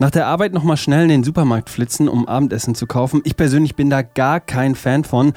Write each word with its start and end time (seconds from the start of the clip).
Nach 0.00 0.12
der 0.12 0.26
Arbeit 0.26 0.52
nochmal 0.52 0.76
schnell 0.76 1.02
in 1.02 1.08
den 1.08 1.24
Supermarkt 1.24 1.68
flitzen, 1.68 2.08
um 2.08 2.28
Abendessen 2.28 2.76
zu 2.76 2.86
kaufen. 2.86 3.20
Ich 3.24 3.36
persönlich 3.36 3.74
bin 3.74 3.90
da 3.90 4.02
gar 4.02 4.38
kein 4.38 4.76
Fan 4.76 5.02
von. 5.02 5.32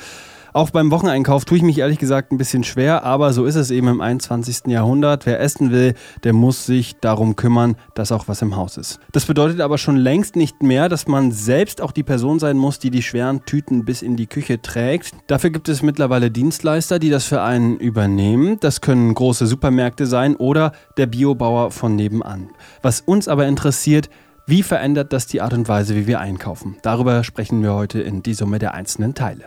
Auch 0.53 0.69
beim 0.69 0.91
Wocheneinkauf 0.91 1.46
tue 1.46 1.57
ich 1.57 1.63
mich 1.63 1.79
ehrlich 1.79 1.97
gesagt 1.97 2.31
ein 2.31 2.38
bisschen 2.38 2.63
schwer, 2.63 3.04
aber 3.04 3.34
so 3.34 3.46
ist 3.46 3.55
es 3.55 3.71
eben 3.71 3.88
im 3.88 4.02
21. 4.02 4.68
Jahrhundert. 4.68 5.26
Wer 5.26 5.39
essen 5.39 5.71
will, 5.71 5.96
der 6.24 6.34
muss 6.34 6.68
sich 6.68 6.96
darum 7.00 7.36
kümmern, 7.36 7.76
dass 7.96 8.12
auch 8.12 8.28
was 8.28 8.44
im 8.44 8.55
Haus 8.55 8.78
ist. 8.78 9.00
Das 9.13 9.26
bedeutet 9.26 9.61
aber 9.61 9.79
schon 9.79 9.95
längst 9.95 10.36
nicht 10.36 10.62
mehr, 10.62 10.89
dass 10.89 11.07
man 11.07 11.32
selbst 11.32 11.82
auch 11.82 11.91
die 11.91 12.04
Person 12.04 12.38
sein 12.38 12.57
muss, 12.57 12.78
die 12.78 12.91
die 12.91 13.02
schweren 13.02 13.46
Tüten 13.46 13.84
bis 13.84 14.04
in 14.04 14.16
die 14.16 14.28
Küche 14.28 14.62
trägt. 14.62 15.16
Dafür 15.25 15.50
gibt 15.50 15.70
es 15.70 15.82
mittlerweile 15.82 16.30
Dienstleister, 16.30 17.00
die 17.00 17.09
das 17.09 17.25
für 17.25 17.41
einen 17.41 17.78
übernehmen. 17.78 18.59
Das 18.59 18.82
können 18.82 19.16
große 19.16 19.48
Supermärkte 19.48 20.05
sein 20.05 20.36
oder 20.36 20.73
der 20.98 21.07
Biobauer 21.07 21.71
von 21.71 21.96
nebenan. 21.96 22.50
Was 22.84 23.02
uns 23.02 23.28
aber 23.28 23.48
interessiert, 23.48 24.09
wie 24.48 24.64
verändert 24.64 25.14
das 25.14 25.28
die 25.28 25.41
Art 25.41 25.54
und 25.54 25.68
Weise, 25.68 25.95
wie 25.95 26.08
wir 26.08 26.20
einkaufen? 26.20 26.77
Darüber 26.82 27.23
sprechen 27.23 27.62
wir 27.62 27.73
heute 27.73 28.02
in 28.02 28.23
die 28.23 28.34
Summe 28.34 28.59
der 28.59 28.73
einzelnen 28.73 29.13
Teile. 29.13 29.45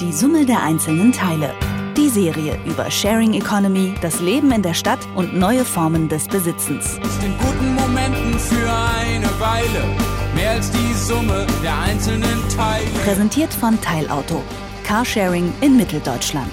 Die 0.00 0.12
Summe 0.12 0.46
der 0.46 0.62
einzelnen 0.62 1.12
Teile. 1.12 1.52
Die 1.96 2.08
Serie 2.08 2.56
über 2.64 2.88
Sharing 2.90 3.34
Economy, 3.34 3.94
das 4.00 4.20
Leben 4.20 4.52
in 4.52 4.62
der 4.62 4.74
Stadt 4.74 5.00
und 5.16 5.36
neue 5.36 5.64
Formen 5.64 6.08
des 6.08 6.28
Besitzens. 6.28 6.98
Aus 7.02 7.18
den 7.18 7.36
guten 7.38 7.74
Momenten 7.74 8.38
für 8.38 8.70
eine 8.70 9.28
Weile. 9.40 9.84
Mehr 10.36 10.52
als 10.52 10.70
die 10.70 10.94
Summe 10.94 11.44
der 11.62 11.76
einzelnen 11.80 12.48
Teile. 12.56 12.86
Präsentiert 13.04 13.52
von 13.52 13.80
Teilauto. 13.80 14.42
Carsharing 14.84 15.52
in 15.60 15.76
Mitteldeutschland. 15.76 16.52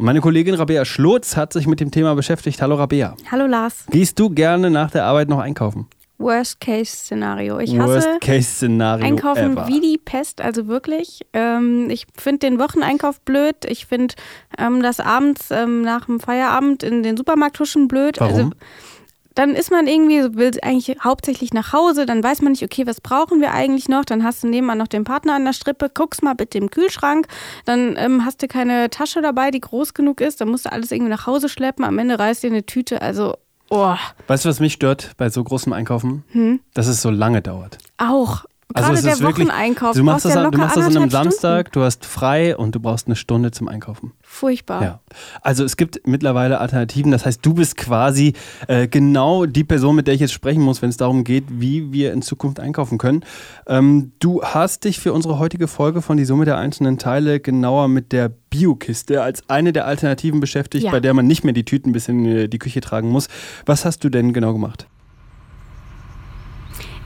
Und 0.00 0.06
meine 0.06 0.22
Kollegin 0.22 0.54
Rabea 0.54 0.86
Schlotz 0.86 1.36
hat 1.36 1.52
sich 1.52 1.66
mit 1.66 1.78
dem 1.78 1.90
Thema 1.90 2.14
beschäftigt. 2.14 2.62
Hallo 2.62 2.76
Rabea. 2.76 3.16
Hallo 3.30 3.44
Lars. 3.44 3.84
Gehst 3.90 4.18
du 4.18 4.30
gerne 4.30 4.70
nach 4.70 4.90
der 4.90 5.04
Arbeit 5.04 5.28
noch 5.28 5.40
einkaufen? 5.40 5.88
Worst-Case-Szenario. 6.16 7.58
Ich 7.58 7.78
hasse 7.78 7.96
Worst-Case-Szenario 7.96 9.04
Einkaufen 9.04 9.52
ever. 9.52 9.68
wie 9.68 9.78
die 9.82 9.98
Pest, 10.02 10.40
also 10.40 10.68
wirklich. 10.68 11.26
Ähm, 11.34 11.90
ich 11.90 12.06
finde 12.16 12.38
den 12.38 12.58
Wocheneinkauf 12.58 13.20
blöd. 13.20 13.56
Ich 13.68 13.84
finde 13.84 14.14
ähm, 14.56 14.82
das 14.82 15.00
abends 15.00 15.50
ähm, 15.50 15.82
nach 15.82 16.06
dem 16.06 16.18
Feierabend 16.18 16.82
in 16.82 17.02
den 17.02 17.18
Supermarkt 17.18 17.60
huschen 17.60 17.86
blöd. 17.86 18.20
Warum? 18.20 18.34
Also, 18.34 18.50
dann 19.34 19.54
ist 19.54 19.70
man 19.70 19.86
irgendwie, 19.86 20.36
will 20.36 20.50
eigentlich 20.62 20.96
hauptsächlich 21.02 21.52
nach 21.52 21.72
Hause, 21.72 22.06
dann 22.06 22.22
weiß 22.22 22.42
man 22.42 22.52
nicht, 22.52 22.64
okay, 22.64 22.86
was 22.86 23.00
brauchen 23.00 23.40
wir 23.40 23.52
eigentlich 23.52 23.88
noch? 23.88 24.04
Dann 24.04 24.24
hast 24.24 24.42
du 24.42 24.48
nebenan 24.48 24.78
noch 24.78 24.88
den 24.88 25.04
Partner 25.04 25.34
an 25.34 25.44
der 25.44 25.52
Strippe, 25.52 25.90
guckst 25.92 26.22
mal 26.22 26.34
bitte 26.34 26.58
im 26.58 26.70
Kühlschrank, 26.70 27.26
dann 27.64 27.96
ähm, 27.96 28.24
hast 28.24 28.42
du 28.42 28.48
keine 28.48 28.90
Tasche 28.90 29.22
dabei, 29.22 29.50
die 29.50 29.60
groß 29.60 29.94
genug 29.94 30.20
ist, 30.20 30.40
dann 30.40 30.48
musst 30.48 30.66
du 30.66 30.72
alles 30.72 30.90
irgendwie 30.90 31.10
nach 31.10 31.26
Hause 31.26 31.48
schleppen, 31.48 31.84
am 31.84 31.98
Ende 31.98 32.18
reißt 32.18 32.42
dir 32.42 32.50
eine 32.50 32.66
Tüte, 32.66 33.02
also, 33.02 33.36
oh, 33.70 33.94
Weißt 34.26 34.44
du, 34.44 34.48
was 34.48 34.60
mich 34.60 34.72
stört 34.72 35.12
bei 35.16 35.28
so 35.28 35.42
großem 35.42 35.72
Einkaufen? 35.72 36.24
Hm? 36.32 36.60
Dass 36.74 36.86
es 36.86 37.02
so 37.02 37.10
lange 37.10 37.42
dauert. 37.42 37.78
auch. 37.98 38.44
Also 38.74 38.86
Gerade 38.86 38.98
es 38.98 39.02
der 39.04 39.12
ist 39.14 39.20
wirklich, 39.20 39.48
Wocheneinkauf. 39.48 39.96
du 39.96 40.04
machst 40.04 40.24
das, 40.24 40.34
ja 40.34 40.50
du 40.50 40.58
machst 40.58 40.76
das 40.76 40.86
an 40.86 40.96
einem 40.96 41.10
Samstag, 41.10 41.68
Stunden. 41.68 41.80
du 41.80 41.82
hast 41.84 42.06
frei 42.06 42.56
und 42.56 42.74
du 42.74 42.80
brauchst 42.80 43.06
eine 43.06 43.16
Stunde 43.16 43.50
zum 43.50 43.68
Einkaufen. 43.68 44.12
Furchtbar. 44.22 44.82
Ja. 44.82 45.00
Also 45.42 45.64
es 45.64 45.76
gibt 45.76 46.06
mittlerweile 46.06 46.58
Alternativen. 46.60 47.10
Das 47.10 47.26
heißt, 47.26 47.44
du 47.44 47.54
bist 47.54 47.76
quasi 47.76 48.34
äh, 48.68 48.86
genau 48.88 49.46
die 49.46 49.64
Person, 49.64 49.96
mit 49.96 50.06
der 50.06 50.14
ich 50.14 50.20
jetzt 50.20 50.32
sprechen 50.32 50.62
muss, 50.62 50.82
wenn 50.82 50.90
es 50.90 50.96
darum 50.96 51.24
geht, 51.24 51.44
wie 51.48 51.92
wir 51.92 52.12
in 52.12 52.22
Zukunft 52.22 52.60
einkaufen 52.60 52.98
können. 52.98 53.24
Ähm, 53.66 54.12
du 54.20 54.42
hast 54.42 54.84
dich 54.84 55.00
für 55.00 55.12
unsere 55.12 55.38
heutige 55.38 55.66
Folge 55.68 56.00
von 56.02 56.16
die 56.16 56.24
Summe 56.24 56.44
der 56.44 56.58
einzelnen 56.58 56.98
Teile 56.98 57.40
genauer 57.40 57.88
mit 57.88 58.12
der 58.12 58.30
Biokiste 58.50 59.22
als 59.22 59.42
eine 59.48 59.72
der 59.72 59.86
Alternativen 59.86 60.40
beschäftigt, 60.40 60.84
Ja. 60.84 60.90
bei 60.90 61.00
der 61.00 61.14
man 61.14 61.26
nicht 61.26 61.44
mehr 61.44 61.52
die 61.54 61.64
Tüten 61.64 61.92
bis 61.92 62.08
in 62.08 62.48
die 62.50 62.58
Küche 62.58 62.80
tragen 62.80 63.08
muss. 63.08 63.28
Was 63.66 63.84
hast 63.84 64.04
du 64.04 64.08
denn 64.10 64.32
genau 64.32 64.52
gemacht? 64.52 64.86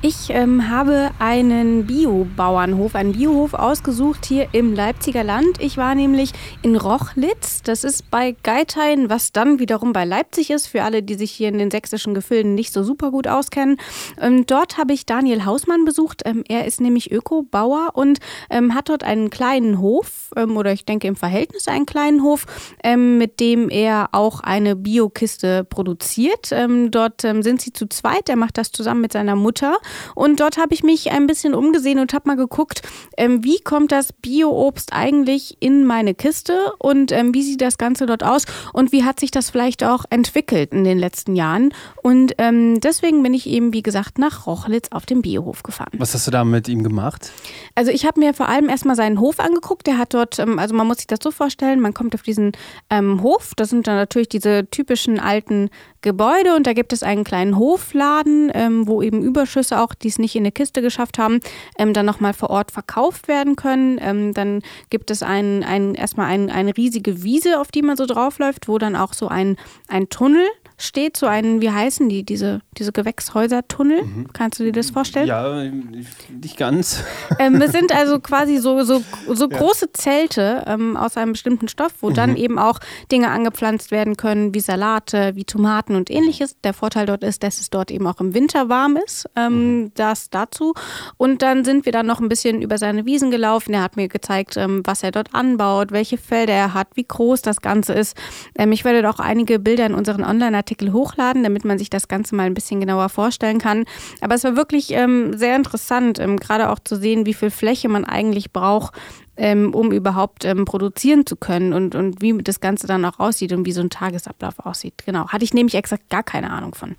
Ich 0.07 0.29
ähm, 0.29 0.69
habe 0.69 1.13
einen 1.19 1.87
Biobauernhof, 1.87 2.95
einen 2.95 3.13
Biohof 3.13 3.55
ausgesucht 3.55 4.27
hier 4.27 4.49
im 4.53 4.75
Leipziger 4.75 5.25
Land. 5.25 5.59
Ich 5.61 5.79
war 5.79 5.95
nämlich 5.95 6.33
in 6.61 6.77
Rochlitz. 6.77 7.63
Das 7.63 7.85
ist 7.85 8.11
bei 8.11 8.37
Geithain, 8.43 9.09
was 9.09 9.33
dann 9.33 9.61
wiederum 9.61 9.95
bei 9.95 10.05
Leipzig 10.05 10.51
ist, 10.51 10.67
für 10.67 10.83
alle, 10.83 11.03
die 11.03 11.15
sich 11.15 11.31
hier 11.31 11.49
in 11.49 11.57
den 11.57 11.71
sächsischen 11.71 12.13
Gefilden 12.13 12.55
nicht 12.55 12.71
so 12.75 12.85
super 12.85 13.13
gut 13.13 13.27
auskennen. 13.27 13.79
Ähm, 14.21 14.45
dort 14.45 14.77
habe 14.77 14.93
ich 14.93 15.07
Daniel 15.07 15.47
Hausmann 15.47 15.87
besucht. 15.87 16.21
Ähm, 16.27 16.45
er 16.51 16.67
ist 16.67 16.83
nämlich 16.83 17.11
Ökobauer 17.11 17.93
und 17.95 18.19
ähm, 18.51 18.75
hat 18.75 18.91
dort 18.91 19.05
einen 19.05 19.31
kleinen 19.31 19.79
Hof, 19.79 20.33
ähm, 20.37 20.59
oder 20.59 20.71
ich 20.71 20.85
denke 20.85 21.09
im 21.09 21.17
Verhältnis 21.17 21.67
einen 21.67 21.87
kleinen 21.87 22.23
Hof, 22.23 22.45
ähm, 22.83 23.17
mit 23.17 23.41
dem 23.41 23.71
er 23.71 24.11
auch 24.13 24.41
eine 24.41 24.77
Biokiste 24.77 25.65
produziert. 25.65 26.53
Dort 26.91 27.23
sind 27.23 27.63
sie 27.63 27.73
zu 27.73 27.89
zweit. 27.89 28.29
Er 28.29 28.37
macht 28.37 28.59
das 28.59 28.71
zusammen 28.71 29.01
mit 29.01 29.13
seiner 29.13 29.35
Mutter. 29.35 29.79
Und 30.15 30.41
dort 30.41 30.57
habe 30.57 30.75
ich 30.75 30.83
mich 30.83 31.11
ein 31.11 31.27
bisschen 31.27 31.55
umgesehen 31.55 31.99
und 31.99 32.13
habe 32.13 32.29
mal 32.29 32.37
geguckt, 32.37 32.83
ähm, 33.17 33.45
wie 33.45 33.61
kommt 33.61 33.93
das 33.93 34.13
Bio-Obst 34.13 34.93
eigentlich 34.93 35.57
in 35.61 35.85
meine 35.85 36.15
Kiste 36.15 36.73
und 36.79 37.13
ähm, 37.13 37.35
wie 37.35 37.43
sieht 37.43 37.61
das 37.61 37.79
Ganze 37.79 38.07
dort 38.07 38.23
aus 38.23 38.45
und 38.73 38.93
wie 38.93 39.05
hat 39.05 39.21
sich 39.21 39.31
das 39.31 39.51
vielleicht 39.51 39.85
auch 39.85 40.05
entwickelt 40.11 40.73
in 40.73 40.85
den 40.85 40.99
letzten 40.99 41.37
Jahren. 41.37 41.73
Und 42.03 42.35
ähm, 42.39 42.81
deswegen 42.81 43.23
bin 43.23 43.35
ich 43.35 43.47
eben, 43.49 43.73
wie 43.73 43.83
gesagt, 43.83 44.19
nach 44.19 44.47
Rochlitz 44.47 44.89
auf 44.91 45.07
den 45.07 45.23
Biohof 45.23 45.63
gefahren. 45.63 45.93
Was 45.99 46.15
hast 46.15 46.27
du 46.27 46.31
da 46.31 46.45
mit 46.45 46.69
ihm 46.69 46.83
gemacht? 46.83 47.31
Also 47.75 47.91
ich 47.91 48.07
habe 48.07 48.21
mir 48.21 48.35
vor 48.35 48.49
allem 48.49 48.69
erstmal 48.69 48.97
seinen 48.97 49.21
Hof 49.21 49.41
angeguckt. 49.41 49.87
Der 49.87 49.99
hat 49.99 50.15
dort, 50.15 50.39
ähm, 50.39 50.59
also 50.59 50.75
man 50.75 50.87
muss 50.87 50.99
sich 50.99 51.07
das 51.07 51.19
so 51.23 51.31
vorstellen, 51.31 51.81
man 51.81 51.95
kommt 51.95 52.15
auf 52.15 52.23
diesen 52.23 52.53
ähm, 52.91 53.23
Hof. 53.23 53.53
Das 53.57 53.71
sind 53.71 53.87
dann 53.87 53.97
natürlich 53.97 54.29
diese 54.29 54.67
typischen 54.71 55.19
alten 55.21 55.71
Gebäude 56.03 56.55
und 56.55 56.67
da 56.67 56.75
gibt 56.75 56.93
es 56.93 57.03
einen 57.03 57.25
kleinen 57.25 57.59
Hofladen, 57.59 58.51
ähm, 58.55 58.87
wo 58.87 59.03
eben 59.03 59.23
Überschüsse 59.23 59.74
auch, 59.83 59.95
die 59.95 60.09
es 60.09 60.19
nicht 60.19 60.37
in 60.37 60.43
eine 60.43 60.53
Kiste 60.53 60.83
geschafft 60.83 61.19
haben, 61.19 61.41
ähm, 61.79 61.93
dann 61.93 62.07
nochmal 62.07 62.35
vor 62.35 62.51
Ort 62.51 62.71
verkauft 62.71 63.29
werden 63.29 63.57
können. 63.57 63.99
Ähm, 64.01 64.35
dann 64.35 64.63
gibt 64.91 65.11
es 65.11 65.23
ein, 65.23 65.63
ein, 65.65 65.95
erstmal 65.95 66.27
ein, 66.27 66.51
eine 66.51 66.77
riesige 66.77 67.23
Wiese, 67.23 67.61
auf 67.61 67.71
die 67.71 67.83
man 67.83 67.97
so 67.97 68.07
draufläuft, 68.07 68.69
wo 68.69 68.79
dann 68.79 68.97
auch 68.97 69.13
so 69.13 69.29
ein, 69.29 69.57
ein 69.89 70.09
Tunnel 70.09 70.47
steht, 70.77 71.17
so 71.17 71.27
ein, 71.27 71.61
wie 71.61 71.71
heißen 71.71 72.09
die, 72.09 72.25
diese, 72.25 72.61
diese 72.77 72.93
Gewächshäuser-Tunnel? 72.93 74.03
Kannst 74.33 74.59
du 74.59 74.65
dir 74.65 74.73
das 74.73 74.91
vorstellen? 74.91 75.27
Ja, 75.27 75.63
nicht 75.63 76.57
ganz. 76.57 77.03
Ähm, 77.39 77.61
es 77.61 77.73
sind 77.73 77.93
also 77.93 78.21
quasi 78.21 78.59
so, 78.59 78.85
so, 78.85 79.03
so 79.33 79.49
große 79.49 79.93
Zelte 79.93 80.63
ähm, 80.67 80.97
aus 80.97 81.17
einem 81.17 81.33
bestimmten 81.33 81.67
Stoff, 81.69 81.93
wo 82.01 82.11
dann 82.11 82.37
eben 82.37 82.59
auch 82.59 82.79
Dinge 83.11 83.31
angepflanzt 83.31 83.91
werden 83.91 84.17
können, 84.17 84.55
wie 84.55 84.61
Salate, 84.61 85.33
wie 85.35 85.45
Tomaten 85.45 85.97
und 85.97 86.11
ähnliches. 86.11 86.57
Der 86.63 86.75
Vorteil 86.75 87.07
dort 87.07 87.25
ist, 87.25 87.43
dass 87.43 87.59
es 87.59 87.71
dort 87.71 87.91
eben 87.91 88.07
auch 88.07 88.21
im 88.21 88.35
Winter 88.35 88.69
warm 88.69 88.97
ist. 88.97 89.29
Ähm, 89.37 89.91
Das 89.95 90.31
dazu. 90.31 90.75
Und 91.17 91.43
dann 91.43 91.65
sind 91.65 91.87
wir 91.87 91.93
dann 91.93 92.07
noch 92.07 92.21
ein 92.21 92.29
bisschen 92.29 92.63
über 92.63 92.79
seine 92.79 93.05
Wiesen 93.05 93.31
gelaufen. 93.31 93.75
Er 93.75 93.83
hat 93.83 93.97
mir 93.97 94.09
gezeigt, 94.09 94.57
ähm, 94.57 94.83
was 94.85 95.03
er 95.03 95.11
dort 95.11 95.35
anbaut, 95.35 95.91
welche 95.91 96.19
Felder 96.19 96.53
er 96.53 96.75
hat, 96.75 96.89
wie 96.95 97.05
groß 97.05 97.43
das 97.43 97.61
Ganze 97.61 97.95
ist. 97.95 98.17
Ähm, 98.57 98.71
ich 98.73 98.85
werde 98.85 99.09
auch 99.09 99.19
einige 99.19 99.59
Bilder 99.59 99.87
in 99.87 99.95
unseren 99.95 100.23
Online-Artikel 100.65 100.93
hochladen, 100.93 101.43
damit 101.43 101.65
man 101.65 101.79
sich 101.79 101.91
das 101.91 102.09
Ganze 102.09 102.35
mal 102.35 102.45
ein 102.45 102.55
bisschen 102.55 102.81
genauer 102.81 103.09
vorstellen 103.09 103.59
kann. 103.59 103.85
Aber 104.21 104.35
es 104.35 104.45
war 104.45 104.57
wirklich 104.57 104.91
ähm, 104.93 105.37
sehr 105.37 105.57
interessant, 105.57 106.19
ähm, 106.19 106.39
gerade 106.39 106.71
auch 106.71 106.79
zu 106.83 106.97
sehen, 106.97 107.27
wie 107.27 107.35
viel 107.35 107.51
Fläche 107.51 107.89
man 107.89 108.05
eigentlich 108.05 108.53
braucht, 108.53 108.95
ähm, 109.37 109.75
um 109.75 109.93
überhaupt 109.93 110.45
ähm, 110.45 110.65
produzieren 110.65 111.27
zu 111.27 111.37
können 111.37 111.73
und, 111.73 111.95
und 111.95 112.23
wie 112.23 112.37
das 112.43 112.61
Ganze 112.61 112.87
dann 112.87 113.05
auch 113.05 113.19
aussieht 113.19 113.53
und 113.53 113.67
wie 113.67 113.73
so 113.73 113.81
ein 113.81 113.91
Tagesablauf 113.91 114.59
aussieht. 114.61 114.95
Genau. 115.05 115.29
Hatte 115.29 115.45
ich 115.45 115.55
nämlich 115.55 115.75
exakt 115.75 116.09
gar 116.09 116.23
keine 116.23 116.51
Ahnung 116.51 116.75
von. 116.75 116.93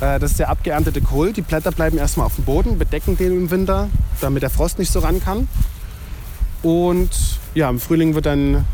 Äh, 0.00 0.18
Das 0.18 0.32
ist 0.32 0.40
der 0.40 0.50
abgeerntete 0.50 1.00
Kohl. 1.00 1.32
Die 1.32 1.42
Blätter 1.42 1.72
bleiben 1.72 1.98
erstmal 1.98 2.26
auf 2.26 2.36
dem 2.36 2.44
Boden, 2.44 2.78
bedecken 2.78 3.16
den 3.16 3.32
im 3.32 3.50
Winter, 3.50 3.88
damit 4.20 4.42
der 4.42 4.50
Frost 4.50 4.78
nicht 4.78 4.92
so 4.92 5.00
ran 5.00 5.20
kann. 5.22 5.48
Und 6.62 7.10
ja, 7.54 7.70
im 7.70 7.80
Frühling 7.80 8.14
wird 8.14 8.26
dann 8.26 8.66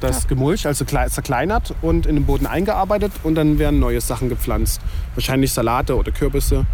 das 0.00 0.26
gemulcht, 0.26 0.66
also 0.66 0.84
klei- 0.84 1.08
zerkleinert 1.08 1.74
und 1.82 2.06
in 2.06 2.16
den 2.16 2.24
Boden 2.26 2.46
eingearbeitet 2.46 3.12
und 3.22 3.34
dann 3.34 3.58
werden 3.58 3.78
neue 3.78 4.00
Sachen 4.00 4.28
gepflanzt. 4.28 4.80
Wahrscheinlich 5.14 5.52
Salate 5.52 5.96
oder 5.96 6.10
Kürbisse. 6.10 6.66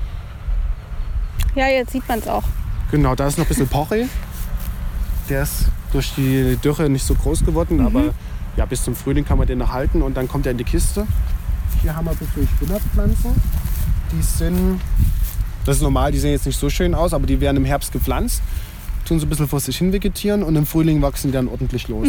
Ja, 1.55 1.69
jetzt 1.69 1.93
sieht 1.93 2.07
man 2.09 2.19
es 2.21 2.29
auch. 2.29 2.45
Genau, 2.91 3.15
da 3.15 3.27
ist 3.27 3.39
noch 3.39 3.45
ein 3.45 3.49
bisschen 3.49 3.69
Porree. 3.69 4.05
Der 5.29 5.43
ist 5.43 5.67
durch 5.93 6.13
die 6.15 6.57
Dürre 6.63 6.89
nicht 6.89 7.05
so 7.05 7.15
groß 7.15 7.45
geworden, 7.45 7.81
aber 7.81 8.15
ja, 8.57 8.65
bis 8.65 8.85
zum 8.85 8.95
Frühling 8.95 9.25
kann 9.25 9.39
man 9.39 9.47
den 9.47 9.61
erhalten 9.61 10.03
und 10.03 10.17
dann 10.17 10.29
kommt 10.29 10.47
er 10.47 10.53
in 10.53 10.59
die 10.59 10.65
Kiste. 10.65 11.07
Hier 11.83 11.97
haben 11.97 12.05
wir 12.07 12.13
ein 12.13 12.17
bisschen 12.17 12.49
Spinatpflanzen. 12.57 13.31
Die 14.13 14.23
sind, 14.23 14.81
das 15.65 15.77
ist 15.77 15.83
normal, 15.83 16.13
die 16.13 16.19
sehen 16.19 16.31
jetzt 16.31 16.47
nicht 16.47 16.59
so 16.59 16.71
schön 16.71 16.95
aus, 16.95 17.13
aber 17.13 17.27
die 17.27 17.41
werden 17.41 17.57
im 17.57 17.65
Herbst 17.65 17.93
gepflanzt, 17.93 18.41
tun 19.05 19.19
so 19.19 19.27
ein 19.27 19.29
bisschen 19.29 19.49
vor 19.49 19.59
sich 19.61 19.77
hin 19.79 19.93
vegetieren 19.93 20.43
und 20.43 20.55
im 20.55 20.65
Frühling 20.65 21.03
wachsen 21.03 21.29
die 21.29 21.33
dann 21.33 21.49
ordentlich 21.49 21.89
los. 21.89 22.09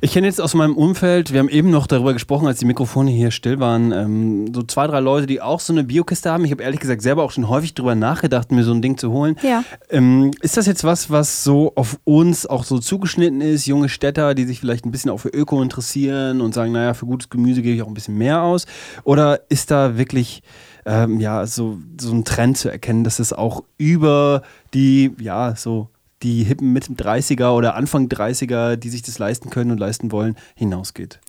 Ich 0.00 0.12
kenne 0.12 0.26
jetzt 0.26 0.40
aus 0.40 0.52
meinem 0.52 0.76
Umfeld, 0.76 1.32
wir 1.32 1.40
haben 1.40 1.48
eben 1.48 1.70
noch 1.70 1.86
darüber 1.86 2.12
gesprochen, 2.12 2.46
als 2.46 2.58
die 2.58 2.66
Mikrofone 2.66 3.10
hier 3.10 3.30
still 3.30 3.58
waren, 3.58 3.90
ähm, 3.90 4.52
so 4.52 4.62
zwei, 4.62 4.86
drei 4.86 5.00
Leute, 5.00 5.26
die 5.26 5.40
auch 5.40 5.60
so 5.60 5.72
eine 5.72 5.82
Biokiste 5.82 6.30
haben. 6.30 6.44
Ich 6.44 6.50
habe 6.50 6.62
ehrlich 6.62 6.80
gesagt 6.80 7.00
selber 7.00 7.22
auch 7.22 7.30
schon 7.30 7.48
häufig 7.48 7.72
darüber 7.72 7.94
nachgedacht, 7.94 8.52
mir 8.52 8.64
so 8.64 8.72
ein 8.72 8.82
Ding 8.82 8.98
zu 8.98 9.12
holen. 9.12 9.36
Ja. 9.42 9.64
Ähm, 9.88 10.32
ist 10.42 10.58
das 10.58 10.66
jetzt 10.66 10.84
was, 10.84 11.10
was 11.10 11.42
so 11.42 11.72
auf 11.74 11.98
uns 12.04 12.44
auch 12.44 12.64
so 12.64 12.78
zugeschnitten 12.78 13.40
ist, 13.40 13.64
junge 13.64 13.88
Städter, 13.88 14.34
die 14.34 14.44
sich 14.44 14.60
vielleicht 14.60 14.84
ein 14.84 14.90
bisschen 14.90 15.10
auch 15.10 15.18
für 15.18 15.30
Öko 15.30 15.62
interessieren 15.62 16.42
und 16.42 16.52
sagen, 16.52 16.72
naja, 16.72 16.92
für 16.92 17.06
gutes 17.06 17.30
Gemüse 17.30 17.62
gebe 17.62 17.74
ich 17.74 17.82
auch 17.82 17.88
ein 17.88 17.94
bisschen 17.94 18.18
mehr 18.18 18.42
aus? 18.42 18.66
Oder 19.04 19.40
ist 19.48 19.70
da 19.70 19.96
wirklich 19.96 20.42
ähm, 20.84 21.18
ja, 21.20 21.46
so, 21.46 21.78
so 21.98 22.12
ein 22.12 22.24
Trend 22.24 22.58
zu 22.58 22.68
erkennen, 22.68 23.04
dass 23.04 23.20
es 23.20 23.32
auch 23.32 23.64
über 23.78 24.42
die, 24.74 25.12
ja, 25.18 25.56
so 25.56 25.88
die 26.24 26.42
hippen 26.42 26.72
Mitte 26.72 26.92
30er 26.92 27.54
oder 27.54 27.76
Anfang 27.76 28.08
30er, 28.08 28.76
die 28.76 28.88
sich 28.88 29.02
das 29.02 29.18
leisten 29.18 29.50
können 29.50 29.70
und 29.70 29.78
leisten 29.78 30.10
wollen, 30.10 30.36
hinausgeht? 30.56 31.20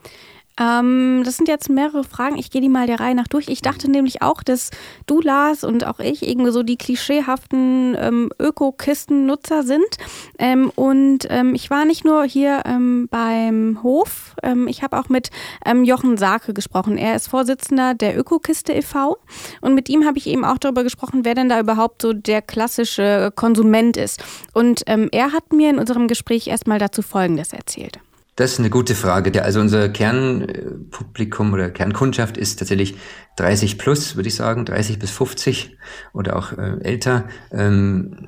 Ähm, 0.60 1.24
das 1.26 1.36
sind 1.38 1.48
jetzt 1.50 1.70
mehrere 1.70 2.04
Fragen. 2.04 2.38
Ich 2.38 2.50
gehe 2.50 2.62
die 2.62 2.70
mal 2.70 2.88
der 2.88 3.00
Reihe 3.00 3.16
nach 3.16 3.28
durch. 3.28 3.50
Ich 3.50 3.62
dachte 3.62 3.92
nämlich 3.92 4.22
auch, 4.22 4.42
dass 4.42 4.70
du, 5.06 5.20
Lars, 5.20 5.64
und 5.64 5.86
auch 5.86 6.00
ich 6.00 6.28
irgendwie 6.28 6.52
so 6.52 6.64
die 6.64 6.78
klischeehaften 6.78 7.96
ähm, 8.00 8.32
Öko-Kisten-Nutzer 8.40 9.64
sind. 9.64 9.98
Ähm, 10.40 10.72
und 10.76 11.28
ähm, 11.30 11.56
ich 11.56 11.70
war 11.70 11.86
nicht 11.86 12.06
nur 12.06 12.24
hier 12.24 12.64
ähm, 12.66 13.08
beim 13.10 13.80
Hof, 13.84 14.36
ähm, 14.44 14.68
ich 14.68 14.82
habe 14.82 14.98
auch 14.98 15.10
mit 15.10 15.30
ähm, 15.66 15.84
Jochen 15.84 16.18
Sake 16.18 16.54
gesprochen. 16.54 16.98
Er 16.98 17.16
ist 17.16 17.28
Vorsitzender 17.28 17.94
der 17.94 18.18
Ökokiste 18.18 18.74
e.V. 18.74 19.18
Und 19.62 19.76
mit 19.76 19.90
ihm 19.90 20.06
habe 20.06 20.18
ich 20.18 20.28
eben 20.28 20.46
auch 20.46 20.58
darüber 20.58 20.84
gesprochen, 20.84 21.26
wer 21.26 21.36
denn 21.36 21.50
da 21.50 21.60
überhaupt 21.60 22.02
so 22.02 22.14
der 22.14 22.42
klassische 22.42 23.32
Konsument 23.36 23.98
ist. 23.98 24.24
Und 24.54 24.84
er 24.88 25.32
hat 25.32 25.52
mir 25.52 25.70
in 25.70 25.80
unserem 25.80 26.08
Gespräch 26.08 26.48
erstmal 26.48 26.80
dazu 26.80 27.02
Folgendes 27.02 27.54
erzählt. 27.54 28.00
Das 28.36 28.52
ist 28.52 28.60
eine 28.60 28.70
gute 28.70 28.96
Frage. 28.96 29.42
Also 29.44 29.62
unser 29.62 29.88
Kernpublikum 29.88 31.54
oder 31.54 31.70
Kernkundschaft 31.70 32.36
ist 32.36 32.60
tatsächlich 32.60 32.96
30 33.38 33.78
plus, 33.78 34.18
würde 34.18 34.28
ich 34.28 34.36
sagen, 34.36 34.66
30 34.66 35.00
bis 35.00 35.12
50 35.12 35.78
oder 36.14 36.36
auch 36.36 36.52
äh, 36.52 36.82
älter. 36.82 37.30
Ähm, 37.52 38.28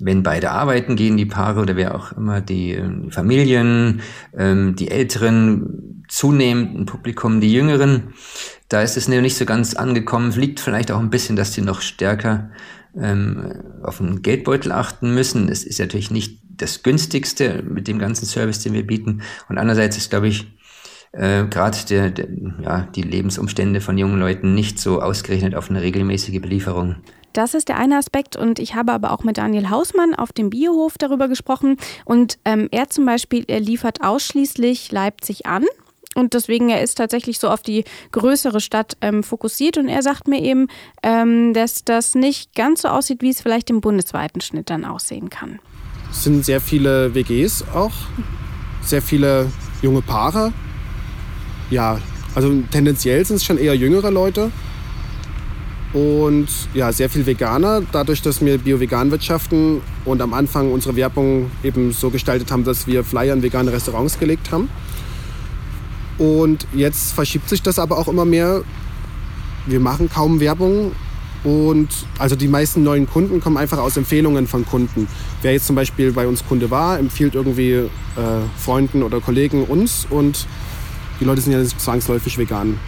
wenn 0.00 0.24
beide 0.24 0.50
arbeiten 0.50 0.96
gehen, 0.96 1.16
die 1.16 1.26
Paare 1.26 1.60
oder 1.60 1.76
wer 1.76 1.94
auch 1.94 2.12
immer, 2.12 2.40
die, 2.40 2.72
ähm, 2.72 3.12
Familien, 3.12 4.02
ähm, 4.36 4.74
die 4.74 4.90
Älteren, 4.90 6.04
zunehmend 6.08 6.78
ein 6.78 6.86
Publikum, 6.86 7.40
die 7.40 7.52
Jüngeren, 7.52 8.14
da 8.68 8.82
ist 8.82 8.96
es 8.96 9.06
nicht 9.06 9.36
so 9.36 9.44
ganz 9.44 9.74
angekommen. 9.74 10.32
Liegt 10.32 10.58
vielleicht 10.58 10.90
auch 10.90 10.98
ein 10.98 11.10
bisschen, 11.10 11.36
dass 11.36 11.52
die 11.52 11.62
noch 11.62 11.80
stärker 11.80 12.50
auf 13.82 13.98
den 13.98 14.22
Geldbeutel 14.22 14.72
achten 14.72 15.14
müssen. 15.14 15.50
Es 15.50 15.64
ist 15.64 15.78
natürlich 15.78 16.10
nicht 16.10 16.45
das 16.56 16.82
günstigste 16.82 17.62
mit 17.62 17.88
dem 17.88 17.98
ganzen 17.98 18.26
Service, 18.26 18.60
den 18.60 18.72
wir 18.72 18.86
bieten. 18.86 19.22
Und 19.48 19.58
andererseits 19.58 19.96
ist, 19.96 20.10
glaube 20.10 20.28
ich, 20.28 20.46
äh, 21.12 21.44
gerade 21.44 21.78
der, 21.88 22.10
der, 22.10 22.28
ja, 22.62 22.88
die 22.94 23.02
Lebensumstände 23.02 23.80
von 23.80 23.96
jungen 23.98 24.18
Leuten 24.18 24.54
nicht 24.54 24.78
so 24.78 25.00
ausgerechnet 25.00 25.54
auf 25.54 25.70
eine 25.70 25.82
regelmäßige 25.82 26.40
Belieferung. 26.40 26.96
Das 27.32 27.54
ist 27.54 27.68
der 27.68 27.76
eine 27.76 27.98
Aspekt 27.98 28.36
und 28.36 28.58
ich 28.58 28.74
habe 28.74 28.92
aber 28.92 29.12
auch 29.12 29.22
mit 29.22 29.36
Daniel 29.36 29.68
Hausmann 29.68 30.14
auf 30.14 30.32
dem 30.32 30.48
Biohof 30.48 30.96
darüber 30.96 31.28
gesprochen 31.28 31.76
und 32.06 32.38
ähm, 32.46 32.68
er 32.70 32.88
zum 32.88 33.04
Beispiel, 33.04 33.44
er 33.46 33.60
liefert 33.60 34.02
ausschließlich 34.02 34.90
Leipzig 34.90 35.44
an 35.44 35.66
und 36.16 36.32
deswegen, 36.32 36.70
er 36.70 36.80
ist 36.80 36.94
tatsächlich 36.96 37.38
so 37.38 37.50
auf 37.50 37.60
die 37.60 37.84
größere 38.10 38.60
Stadt 38.60 38.96
ähm, 39.02 39.22
fokussiert. 39.22 39.76
Und 39.76 39.88
er 39.88 40.02
sagt 40.02 40.28
mir 40.28 40.40
eben, 40.40 40.68
ähm, 41.02 41.52
dass 41.52 41.84
das 41.84 42.14
nicht 42.14 42.54
ganz 42.54 42.82
so 42.82 42.88
aussieht, 42.88 43.20
wie 43.20 43.28
es 43.28 43.42
vielleicht 43.42 43.68
im 43.68 43.82
bundesweiten 43.82 44.40
Schnitt 44.40 44.70
dann 44.70 44.86
aussehen 44.86 45.28
kann. 45.28 45.60
Es 46.16 46.24
sind 46.24 46.46
sehr 46.46 46.62
viele 46.62 47.14
WGs 47.14 47.66
auch, 47.74 47.92
sehr 48.80 49.02
viele 49.02 49.52
junge 49.82 50.00
Paare. 50.00 50.50
Ja, 51.70 51.98
also 52.34 52.50
tendenziell 52.70 53.22
sind 53.24 53.36
es 53.36 53.44
schon 53.44 53.58
eher 53.58 53.76
jüngere 53.76 54.10
Leute. 54.10 54.50
Und 55.92 56.48
ja, 56.72 56.90
sehr 56.90 57.10
viel 57.10 57.26
Veganer, 57.26 57.82
dadurch, 57.92 58.22
dass 58.22 58.40
wir 58.40 58.56
bio-vegan 58.56 59.10
wirtschaften 59.10 59.82
und 60.06 60.22
am 60.22 60.32
Anfang 60.32 60.72
unsere 60.72 60.96
Werbung 60.96 61.50
eben 61.62 61.92
so 61.92 62.08
gestaltet 62.08 62.50
haben, 62.50 62.64
dass 62.64 62.86
wir 62.86 63.04
Flyer 63.04 63.34
in 63.34 63.42
vegane 63.42 63.70
Restaurants 63.70 64.18
gelegt 64.18 64.50
haben. 64.50 64.70
Und 66.16 66.66
jetzt 66.74 67.12
verschiebt 67.12 67.50
sich 67.50 67.60
das 67.60 67.78
aber 67.78 67.98
auch 67.98 68.08
immer 68.08 68.24
mehr. 68.24 68.62
Wir 69.66 69.80
machen 69.80 70.08
kaum 70.08 70.40
Werbung 70.40 70.92
und 71.44 71.88
also 72.18 72.36
die 72.36 72.48
meisten 72.48 72.82
neuen 72.82 73.08
Kunden 73.08 73.40
kommen 73.40 73.56
einfach 73.56 73.78
aus 73.78 73.96
Empfehlungen 73.96 74.46
von 74.46 74.66
Kunden. 74.66 75.06
Wer 75.42 75.52
jetzt 75.52 75.66
zum 75.66 75.76
Beispiel 75.76 76.12
bei 76.12 76.26
uns 76.26 76.46
Kunde 76.46 76.70
war, 76.70 76.98
empfiehlt 76.98 77.34
irgendwie 77.34 77.72
äh, 77.72 77.88
Freunden 78.56 79.02
oder 79.02 79.20
Kollegen 79.20 79.64
uns 79.64 80.06
und 80.08 80.46
die 81.20 81.24
Leute 81.24 81.40
sind 81.40 81.52
ja 81.52 81.58
nicht 81.58 81.80
zwangsläufig 81.80 82.38
vegan. 82.38 82.78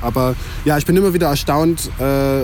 Aber 0.00 0.34
ja, 0.64 0.76
ich 0.76 0.84
bin 0.84 0.96
immer 0.96 1.14
wieder 1.14 1.28
erstaunt, 1.28 1.90
äh, 1.98 2.42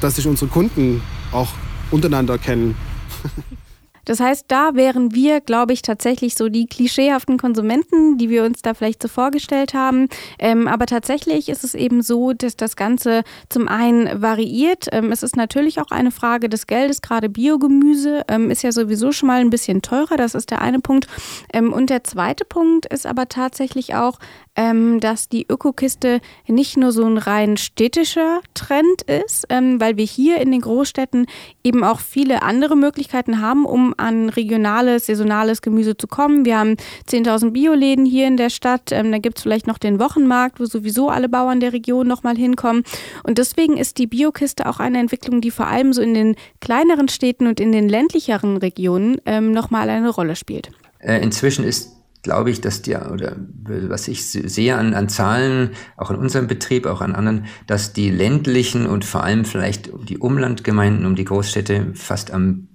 dass 0.00 0.16
sich 0.16 0.26
unsere 0.26 0.50
Kunden 0.50 1.02
auch 1.32 1.48
untereinander 1.90 2.38
kennen. 2.38 2.76
Das 4.04 4.20
heißt, 4.20 4.46
da 4.48 4.74
wären 4.74 5.14
wir, 5.14 5.40
glaube 5.40 5.72
ich, 5.72 5.82
tatsächlich 5.82 6.34
so 6.34 6.48
die 6.48 6.66
klischeehaften 6.66 7.38
Konsumenten, 7.38 8.18
die 8.18 8.30
wir 8.30 8.44
uns 8.44 8.62
da 8.62 8.74
vielleicht 8.74 9.02
so 9.02 9.08
vorgestellt 9.08 9.74
haben. 9.74 10.08
Ähm, 10.38 10.68
aber 10.68 10.86
tatsächlich 10.86 11.48
ist 11.48 11.64
es 11.64 11.74
eben 11.74 12.02
so, 12.02 12.32
dass 12.32 12.56
das 12.56 12.76
Ganze 12.76 13.22
zum 13.48 13.68
einen 13.68 14.22
variiert. 14.22 14.88
Ähm, 14.92 15.12
es 15.12 15.22
ist 15.22 15.36
natürlich 15.36 15.80
auch 15.80 15.90
eine 15.90 16.10
Frage 16.10 16.48
des 16.48 16.66
Geldes. 16.66 17.02
Gerade 17.02 17.28
Biogemüse 17.28 18.22
ähm, 18.28 18.50
ist 18.50 18.62
ja 18.62 18.72
sowieso 18.72 19.12
schon 19.12 19.26
mal 19.28 19.40
ein 19.40 19.50
bisschen 19.50 19.82
teurer. 19.82 20.16
Das 20.16 20.34
ist 20.34 20.50
der 20.50 20.60
eine 20.60 20.80
Punkt. 20.80 21.06
Ähm, 21.52 21.72
und 21.72 21.90
der 21.90 22.04
zweite 22.04 22.44
Punkt 22.44 22.86
ist 22.86 23.06
aber 23.06 23.28
tatsächlich 23.28 23.94
auch, 23.94 24.18
ähm, 24.56 25.00
dass 25.00 25.28
die 25.28 25.46
Ökokiste 25.48 26.20
nicht 26.46 26.76
nur 26.76 26.92
so 26.92 27.04
ein 27.04 27.18
rein 27.18 27.56
städtischer 27.56 28.40
Trend 28.54 29.02
ist, 29.02 29.46
ähm, 29.48 29.80
weil 29.80 29.96
wir 29.96 30.04
hier 30.04 30.40
in 30.40 30.52
den 30.52 30.60
Großstädten 30.60 31.26
eben 31.62 31.82
auch 31.82 32.00
viele 32.00 32.42
andere 32.42 32.76
Möglichkeiten 32.76 33.40
haben, 33.40 33.64
um 33.64 33.93
an 33.96 34.28
regionales, 34.28 35.06
saisonales 35.06 35.62
Gemüse 35.62 35.96
zu 35.96 36.06
kommen. 36.06 36.44
Wir 36.44 36.58
haben 36.58 36.76
10.000 37.08 37.50
Bioläden 37.50 38.04
hier 38.04 38.26
in 38.26 38.36
der 38.36 38.50
Stadt. 38.50 38.92
Ähm, 38.92 39.12
da 39.12 39.18
gibt 39.18 39.38
es 39.38 39.42
vielleicht 39.42 39.66
noch 39.66 39.78
den 39.78 39.98
Wochenmarkt, 39.98 40.60
wo 40.60 40.64
sowieso 40.64 41.08
alle 41.08 41.28
Bauern 41.28 41.60
der 41.60 41.72
Region 41.72 42.06
nochmal 42.06 42.36
hinkommen. 42.36 42.84
Und 43.22 43.38
deswegen 43.38 43.76
ist 43.76 43.98
die 43.98 44.06
Biokiste 44.06 44.66
auch 44.66 44.80
eine 44.80 44.98
Entwicklung, 44.98 45.40
die 45.40 45.50
vor 45.50 45.66
allem 45.66 45.92
so 45.92 46.02
in 46.02 46.14
den 46.14 46.36
kleineren 46.60 47.08
Städten 47.08 47.46
und 47.46 47.60
in 47.60 47.72
den 47.72 47.88
ländlicheren 47.88 48.56
Regionen 48.56 49.18
ähm, 49.26 49.52
nochmal 49.52 49.88
eine 49.88 50.10
Rolle 50.10 50.36
spielt. 50.36 50.70
Äh, 50.98 51.22
inzwischen 51.22 51.64
ist 51.64 51.94
glaube 52.24 52.50
ich, 52.50 52.60
dass 52.60 52.82
die, 52.82 52.96
oder 52.96 53.36
was 53.64 54.08
ich 54.08 54.28
sehe 54.28 54.76
an, 54.76 54.94
an 54.94 55.08
Zahlen, 55.08 55.70
auch 55.96 56.10
in 56.10 56.16
unserem 56.16 56.48
Betrieb, 56.48 56.86
auch 56.86 57.00
an 57.00 57.14
anderen, 57.14 57.46
dass 57.68 57.92
die 57.92 58.10
ländlichen 58.10 58.86
und 58.86 59.04
vor 59.04 59.22
allem 59.22 59.44
vielleicht 59.44 59.90
die 60.08 60.18
Umlandgemeinden 60.18 61.06
um 61.06 61.14
die 61.14 61.24
Großstädte 61.24 61.92
fast 61.94 62.32
am 62.32 62.68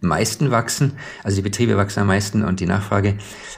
meisten 0.00 0.50
wachsen, 0.50 0.92
also 1.22 1.36
die 1.36 1.42
Betriebe 1.42 1.76
wachsen 1.76 2.00
am 2.00 2.06
meisten 2.06 2.44
und 2.44 2.60
die 2.60 2.66
Nachfrage, 2.66 3.16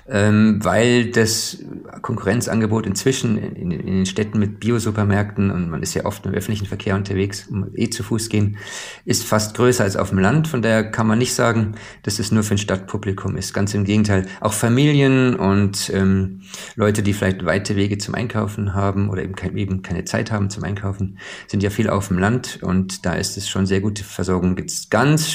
ähm, 0.08 0.58
weil 0.62 1.10
das 1.10 1.58
Konkurrenzangebot 2.02 2.86
inzwischen 2.86 3.38
in, 3.38 3.70
in, 3.70 3.86
den 3.86 4.06
Städten 4.06 4.38
mit 4.38 4.60
Biosupermärkten 4.60 5.50
und 5.50 5.70
man 5.70 5.82
ist 5.82 5.94
ja 5.94 6.04
oft 6.04 6.26
im 6.26 6.32
öffentlichen 6.32 6.66
Verkehr 6.66 6.94
unterwegs, 6.94 7.48
eh 7.74 7.90
zu 7.90 8.02
Fuß 8.02 8.28
gehen, 8.28 8.56
ist 9.04 9.24
fast 9.24 9.56
größer 9.56 9.84
als 9.84 9.96
auf 9.96 10.10
dem 10.10 10.18
Land. 10.18 10.48
Von 10.48 10.62
daher 10.62 10.90
kann 10.90 11.06
man 11.06 11.18
nicht 11.18 11.34
sagen, 11.34 11.74
dass 12.02 12.18
es 12.18 12.32
nur 12.32 12.42
für 12.42 12.54
ein 12.54 12.58
Stadtpublikum 12.58 13.36
ist. 13.36 13.52
Ganz 13.52 13.74
im 13.74 13.84
Gegenteil. 13.84 14.26
Auch 14.40 14.52
Familien 14.52 15.34
und 15.36 15.90
ähm, 15.94 16.42
Leute, 16.74 17.02
die 17.02 17.12
vielleicht 17.12 17.44
weite 17.44 17.76
Wege 17.76 17.98
zum 17.98 18.14
Einkaufen 18.14 18.74
haben 18.74 19.08
oder 19.08 19.22
eben, 19.22 19.34
kein, 19.34 19.56
eben 19.56 19.82
keine 19.82 20.04
Zeit 20.04 20.32
haben 20.32 20.50
zum 20.50 20.64
Einkaufen, 20.64 21.18
sind 21.46 21.62
ja 21.62 21.70
viel 21.70 21.88
auf 21.88 22.08
dem 22.08 22.18
Land 22.18 22.58
und 22.62 23.06
da 23.06 23.14
ist 23.14 23.36
es 23.36 23.48
schon 23.48 23.66
sehr 23.66 23.80
gute 23.80 24.04
Versorgung. 24.04 24.56
Gibt 24.56 24.70
es 24.70 24.90
ganz 24.90 25.28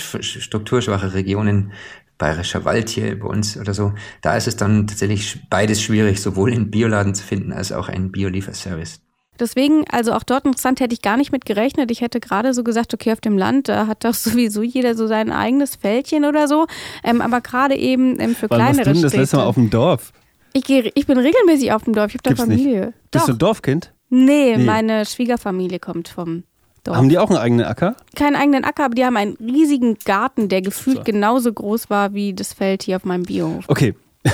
strukturschwache 0.98 1.14
Regionen, 1.14 1.72
Bayerischer 2.18 2.66
Wald 2.66 2.90
hier 2.90 3.20
bei 3.20 3.28
uns 3.28 3.58
oder 3.58 3.76
so, 3.76 3.94
da 4.24 4.36
ist 4.36 4.48
es 4.48 4.56
dann 4.56 4.88
tatsächlich 4.88 5.40
beides 5.52 5.82
schwierig, 5.82 6.20
sowohl 6.20 6.52
in 6.52 6.72
Bioladen 6.72 7.14
zu 7.14 7.24
finden 7.24 7.54
als 7.54 7.72
auch 7.72 7.90
einen 7.90 8.12
Biolieferservice. 8.12 9.02
Deswegen, 9.40 9.86
also 9.92 10.14
auch 10.14 10.24
dort 10.24 10.46
interessant, 10.46 10.80
hätte 10.80 10.96
ich 10.96 11.04
gar 11.04 11.16
nicht 11.16 11.32
mit 11.32 11.46
gerechnet. 11.46 11.92
Ich 11.92 12.02
hätte 12.02 12.20
gerade 12.20 12.56
so 12.56 12.64
gesagt, 12.64 12.92
okay, 12.96 13.12
auf 13.12 13.22
dem 13.22 13.38
Land, 13.38 13.70
da 13.70 13.86
hat 13.86 14.04
doch 14.04 14.14
sowieso 14.16 14.64
jeder 14.64 14.96
so 14.96 15.06
sein 15.06 15.32
eigenes 15.32 15.76
Fältchen 15.76 16.26
oder 16.26 16.48
so. 16.48 16.66
Ähm, 17.04 17.22
aber 17.22 17.42
gerade 17.42 17.76
eben 17.76 18.20
ähm, 18.20 18.36
für 18.36 18.50
Wann 18.50 18.58
kleinere 18.58 18.96
Städte. 18.96 19.02
das 19.02 19.14
letzte 19.14 19.38
Mal 19.38 19.44
auf 19.44 19.54
dem 19.54 19.70
Dorf? 19.70 20.12
Ich, 20.54 20.64
geh, 20.64 20.92
ich 20.96 21.06
bin 21.06 21.20
regelmäßig 21.20 21.72
auf 21.72 21.84
dem 21.84 21.94
Dorf. 21.94 22.08
Ich 22.08 22.14
habe 22.16 22.24
da 22.24 22.30
Gibt's 22.32 22.42
Familie. 22.42 22.86
Nicht. 22.88 23.12
Bist 23.12 23.28
du 23.28 23.34
ein 23.34 23.38
Dorfkind? 23.38 23.94
Nee, 24.10 24.58
nee, 24.58 24.64
meine 24.64 25.06
Schwiegerfamilie 25.06 25.78
kommt 25.78 26.08
vom 26.08 26.44
Dorf. 26.88 26.98
Haben 26.98 27.10
die 27.10 27.18
auch 27.18 27.30
einen 27.30 27.40
eigenen 27.40 27.66
Acker? 27.66 27.96
Keinen 28.16 28.36
eigenen 28.36 28.64
Acker, 28.64 28.86
aber 28.86 28.96
die 28.96 29.06
haben 29.06 29.18
einen 29.18 29.36
riesigen 29.36 29.98
Garten, 30.06 30.50
der 30.50 30.62
gefühlt 30.62 30.98
so. 30.98 31.04
genauso 31.04 31.54
groß 31.54 31.90
war 31.90 32.14
wie 32.14 32.34
das 32.34 32.54
Feld 32.54 32.84
hier 32.84 32.96
auf 32.96 33.06
meinem 33.06 33.24
Biohof. 33.24 33.66
Okay. 33.68 33.94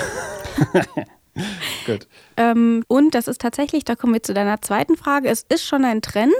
Gut. 1.87 2.07
Ähm, 2.37 2.83
und 2.87 3.15
das 3.15 3.27
ist 3.27 3.41
tatsächlich, 3.41 3.85
da 3.85 3.95
kommen 3.95 4.13
wir 4.13 4.21
zu 4.21 4.35
deiner 4.35 4.61
zweiten 4.61 4.95
Frage, 4.95 5.29
es 5.29 5.45
ist 5.49 5.65
schon 5.65 5.83
ein 5.83 6.01
Trend. 6.01 6.31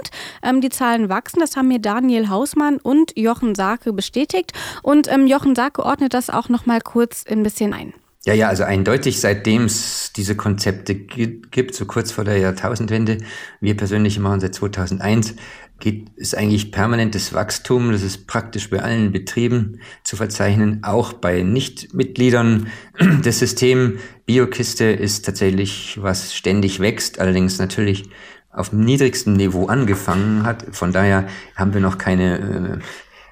Ähm, 0.42 0.60
die 0.60 0.68
Zahlen 0.68 1.08
wachsen, 1.08 1.40
das 1.40 1.56
haben 1.56 1.68
mir 1.68 1.80
Daniel 1.80 2.28
Hausmann 2.28 2.76
und 2.76 3.16
Jochen 3.16 3.54
Sake 3.54 3.92
bestätigt. 3.92 4.52
Und 4.82 5.12
ähm, 5.12 5.26
Jochen 5.26 5.56
Sake 5.56 5.84
ordnet 5.84 6.14
das 6.14 6.30
auch 6.30 6.48
nochmal 6.48 6.80
kurz 6.80 7.24
ein 7.28 7.42
bisschen 7.42 7.72
ein. 7.72 7.92
Ja, 8.24 8.32
ja, 8.32 8.48
also 8.48 8.64
eindeutig, 8.64 9.20
seitdem 9.20 9.64
es 9.64 10.12
diese 10.16 10.34
Konzepte 10.34 10.94
gibt, 10.94 11.74
so 11.74 11.84
kurz 11.84 12.10
vor 12.10 12.24
der 12.24 12.38
Jahrtausendwende, 12.38 13.18
wir 13.60 13.76
persönlich 13.76 14.18
machen 14.18 14.40
seit 14.40 14.54
2001, 14.54 15.34
geht, 15.80 16.08
ist 16.16 16.36
eigentlich 16.36 16.72
permanentes 16.72 17.32
Wachstum. 17.34 17.92
Das 17.92 18.02
ist 18.02 18.26
praktisch 18.26 18.70
bei 18.70 18.80
allen 18.82 19.12
Betrieben 19.12 19.80
zu 20.02 20.16
verzeichnen, 20.16 20.82
auch 20.82 21.12
bei 21.12 21.42
Nichtmitgliedern. 21.42 22.68
Das 23.22 23.38
System 23.38 23.98
Biokiste 24.26 24.84
ist 24.84 25.24
tatsächlich 25.24 25.98
was 26.00 26.34
ständig 26.34 26.80
wächst, 26.80 27.18
allerdings 27.18 27.58
natürlich 27.58 28.04
auf 28.50 28.70
dem 28.70 28.80
niedrigsten 28.80 29.34
Niveau 29.34 29.66
angefangen 29.66 30.44
hat. 30.44 30.64
Von 30.72 30.92
daher 30.92 31.26
haben 31.56 31.74
wir 31.74 31.80
noch 31.80 31.98
keine 31.98 32.38
äh, 32.38 32.84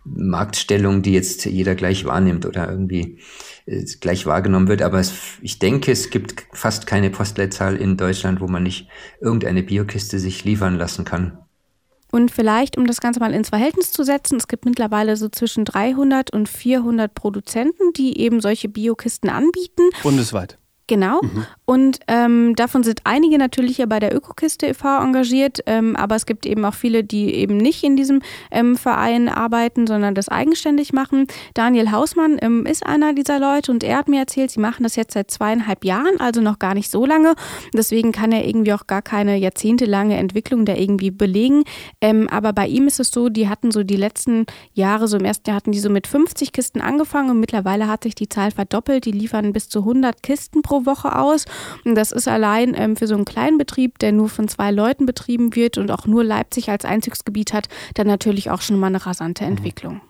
Marktstellung, 0.04 1.02
die 1.02 1.12
jetzt 1.12 1.44
jeder 1.44 1.74
gleich 1.74 2.04
wahrnimmt 2.04 2.44
oder 2.44 2.68
irgendwie 2.68 3.18
äh, 3.66 3.84
gleich 4.00 4.26
wahrgenommen 4.26 4.68
wird. 4.68 4.82
Aber 4.82 4.98
es, 4.98 5.12
ich 5.40 5.58
denke, 5.58 5.92
es 5.92 6.10
gibt 6.10 6.46
fast 6.52 6.86
keine 6.86 7.10
Postleitzahl 7.10 7.76
in 7.76 7.96
Deutschland, 7.96 8.40
wo 8.40 8.48
man 8.48 8.64
nicht 8.64 8.88
irgendeine 9.20 9.62
Biokiste 9.62 10.18
sich 10.18 10.44
liefern 10.44 10.76
lassen 10.76 11.04
kann. 11.04 11.38
Und 12.14 12.30
vielleicht, 12.30 12.76
um 12.76 12.86
das 12.86 13.00
Ganze 13.00 13.20
mal 13.20 13.32
ins 13.32 13.48
Verhältnis 13.48 13.90
zu 13.90 14.04
setzen, 14.04 14.36
es 14.36 14.46
gibt 14.46 14.66
mittlerweile 14.66 15.16
so 15.16 15.30
zwischen 15.30 15.64
300 15.64 16.30
und 16.30 16.46
400 16.46 17.12
Produzenten, 17.14 17.94
die 17.96 18.20
eben 18.20 18.42
solche 18.42 18.68
Biokisten 18.68 19.30
anbieten. 19.30 19.88
Bundesweit. 20.02 20.58
Genau. 20.92 21.22
Mhm. 21.22 21.46
Und 21.64 22.00
ähm, 22.06 22.54
davon 22.54 22.82
sind 22.82 23.00
einige 23.04 23.38
natürlich 23.38 23.78
ja 23.78 23.86
bei 23.86 23.98
der 23.98 24.14
Ökokiste 24.14 24.66
e.V. 24.66 24.98
engagiert, 24.98 25.60
ähm, 25.64 25.96
aber 25.96 26.16
es 26.16 26.26
gibt 26.26 26.44
eben 26.44 26.66
auch 26.66 26.74
viele, 26.74 27.02
die 27.02 27.32
eben 27.34 27.56
nicht 27.56 27.82
in 27.82 27.96
diesem 27.96 28.20
ähm, 28.50 28.76
Verein 28.76 29.30
arbeiten, 29.30 29.86
sondern 29.86 30.14
das 30.14 30.28
eigenständig 30.28 30.92
machen. 30.92 31.28
Daniel 31.54 31.90
Hausmann 31.90 32.36
ähm, 32.42 32.66
ist 32.66 32.84
einer 32.84 33.14
dieser 33.14 33.40
Leute 33.40 33.72
und 33.72 33.84
er 33.84 33.96
hat 33.96 34.08
mir 34.10 34.20
erzählt, 34.20 34.50
sie 34.50 34.60
machen 34.60 34.82
das 34.82 34.96
jetzt 34.96 35.14
seit 35.14 35.30
zweieinhalb 35.30 35.82
Jahren, 35.86 36.20
also 36.20 36.42
noch 36.42 36.58
gar 36.58 36.74
nicht 36.74 36.90
so 36.90 37.06
lange. 37.06 37.36
Deswegen 37.72 38.12
kann 38.12 38.30
er 38.30 38.46
irgendwie 38.46 38.74
auch 38.74 38.86
gar 38.86 39.00
keine 39.00 39.38
jahrzehntelange 39.38 40.18
Entwicklung 40.18 40.66
da 40.66 40.74
irgendwie 40.74 41.10
belegen. 41.10 41.64
Ähm, 42.02 42.28
aber 42.28 42.52
bei 42.52 42.66
ihm 42.66 42.86
ist 42.86 43.00
es 43.00 43.08
so, 43.08 43.30
die 43.30 43.48
hatten 43.48 43.70
so 43.70 43.82
die 43.82 43.96
letzten 43.96 44.44
Jahre, 44.74 45.08
so 45.08 45.16
im 45.16 45.24
ersten 45.24 45.48
Jahr 45.48 45.56
hatten 45.56 45.72
die 45.72 45.80
so 45.80 45.88
mit 45.88 46.06
50 46.06 46.52
Kisten 46.52 46.82
angefangen 46.82 47.30
und 47.30 47.40
mittlerweile 47.40 47.88
hat 47.88 48.02
sich 48.02 48.14
die 48.14 48.28
Zahl 48.28 48.50
verdoppelt. 48.50 49.06
Die 49.06 49.12
liefern 49.12 49.54
bis 49.54 49.70
zu 49.70 49.78
100 49.78 50.22
Kisten 50.22 50.60
pro 50.60 50.81
Woche 50.86 51.16
aus. 51.16 51.44
Und 51.84 51.94
das 51.94 52.12
ist 52.12 52.28
allein 52.28 52.74
ähm, 52.76 52.96
für 52.96 53.06
so 53.06 53.14
einen 53.14 53.24
kleinen 53.24 53.58
Betrieb, 53.58 53.98
der 53.98 54.12
nur 54.12 54.28
von 54.28 54.48
zwei 54.48 54.70
Leuten 54.70 55.06
betrieben 55.06 55.54
wird 55.54 55.78
und 55.78 55.90
auch 55.90 56.06
nur 56.06 56.24
Leipzig 56.24 56.70
als 56.70 56.84
Einzugsgebiet 56.84 57.52
hat, 57.52 57.68
dann 57.94 58.06
natürlich 58.06 58.50
auch 58.50 58.60
schon 58.60 58.78
mal 58.78 58.88
eine 58.88 59.04
rasante 59.04 59.44
mhm. 59.44 59.50
Entwicklung. 59.50 60.00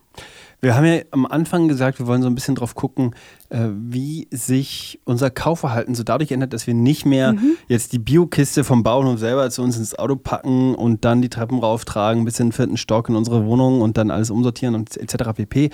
Wir 0.65 0.77
haben 0.77 0.85
ja 0.85 1.01
am 1.11 1.27
Anfang 1.27 1.67
gesagt, 1.67 1.99
wir 1.99 2.07
wollen 2.07 2.23
so 2.23 2.29
ein 2.29 2.37
bisschen 2.37 2.55
drauf 2.55 2.77
gucken, 2.77 3.17
äh, 3.49 3.67
wie 3.75 4.29
sich 4.31 5.01
unser 5.05 5.29
Kaufverhalten 5.29 5.97
so 5.97 6.05
dadurch 6.05 6.31
ändert, 6.31 6.53
dass 6.53 6.69
wir 6.69 6.75
nicht 6.75 7.05
mehr 7.05 7.33
mhm. 7.33 7.57
jetzt 7.67 7.93
die 7.93 7.99
Biokiste 7.99 8.63
vom 8.63 8.85
Bauernhof 8.85 9.19
selber 9.19 9.51
zu 9.51 9.63
uns 9.63 9.77
ins 9.77 9.99
Auto 9.99 10.15
packen 10.15 10.77
und 10.77 11.05
dann 11.05 11.21
die 11.21 11.31
Treppen 11.31 11.59
rauftragen 11.59 12.25
bis 12.25 12.39
in 12.39 12.47
den 12.47 12.53
vierten 12.53 12.77
Stock 12.77 13.09
in 13.09 13.17
unsere 13.17 13.45
Wohnung 13.45 13.81
und 13.81 13.97
dann 13.97 14.13
alles 14.13 14.31
umsortieren 14.31 14.77
und 14.77 14.97
etc. 14.97 15.33
pp. 15.35 15.71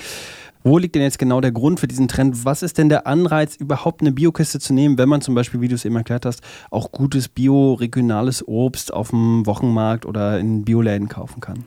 Wo 0.65 0.79
liegt 0.79 0.95
denn 0.95 1.03
jetzt 1.03 1.19
genau 1.19 1.41
der 1.41 1.53
Grund 1.53 1.81
für 1.81 1.89
diesen 1.89 2.09
Trend? 2.09 2.45
Was 2.45 2.63
ist 2.63 2.79
denn 2.79 2.89
der 2.89 3.07
Anreiz, 3.07 3.57
überhaupt 3.57 4.01
eine 4.01 4.13
Biokiste 4.13 4.59
zu 4.59 4.75
nehmen, 4.75 4.99
wenn 4.99 5.09
man 5.09 5.21
zum 5.21 5.35
Beispiel, 5.35 5.61
wie 5.61 5.69
du 5.69 5.75
es 5.75 5.85
eben 5.85 5.97
erklärt 5.97 6.27
hast, 6.27 6.43
auch 6.71 6.93
gutes 6.93 7.29
bio-regionales 7.29 8.47
Obst 8.47 8.93
auf 8.93 9.11
dem 9.11 9.47
Wochenmarkt 9.47 10.05
oder 10.05 10.39
in 10.39 10.65
Bioläden 10.65 11.09
kaufen 11.09 11.41
kann? 11.41 11.65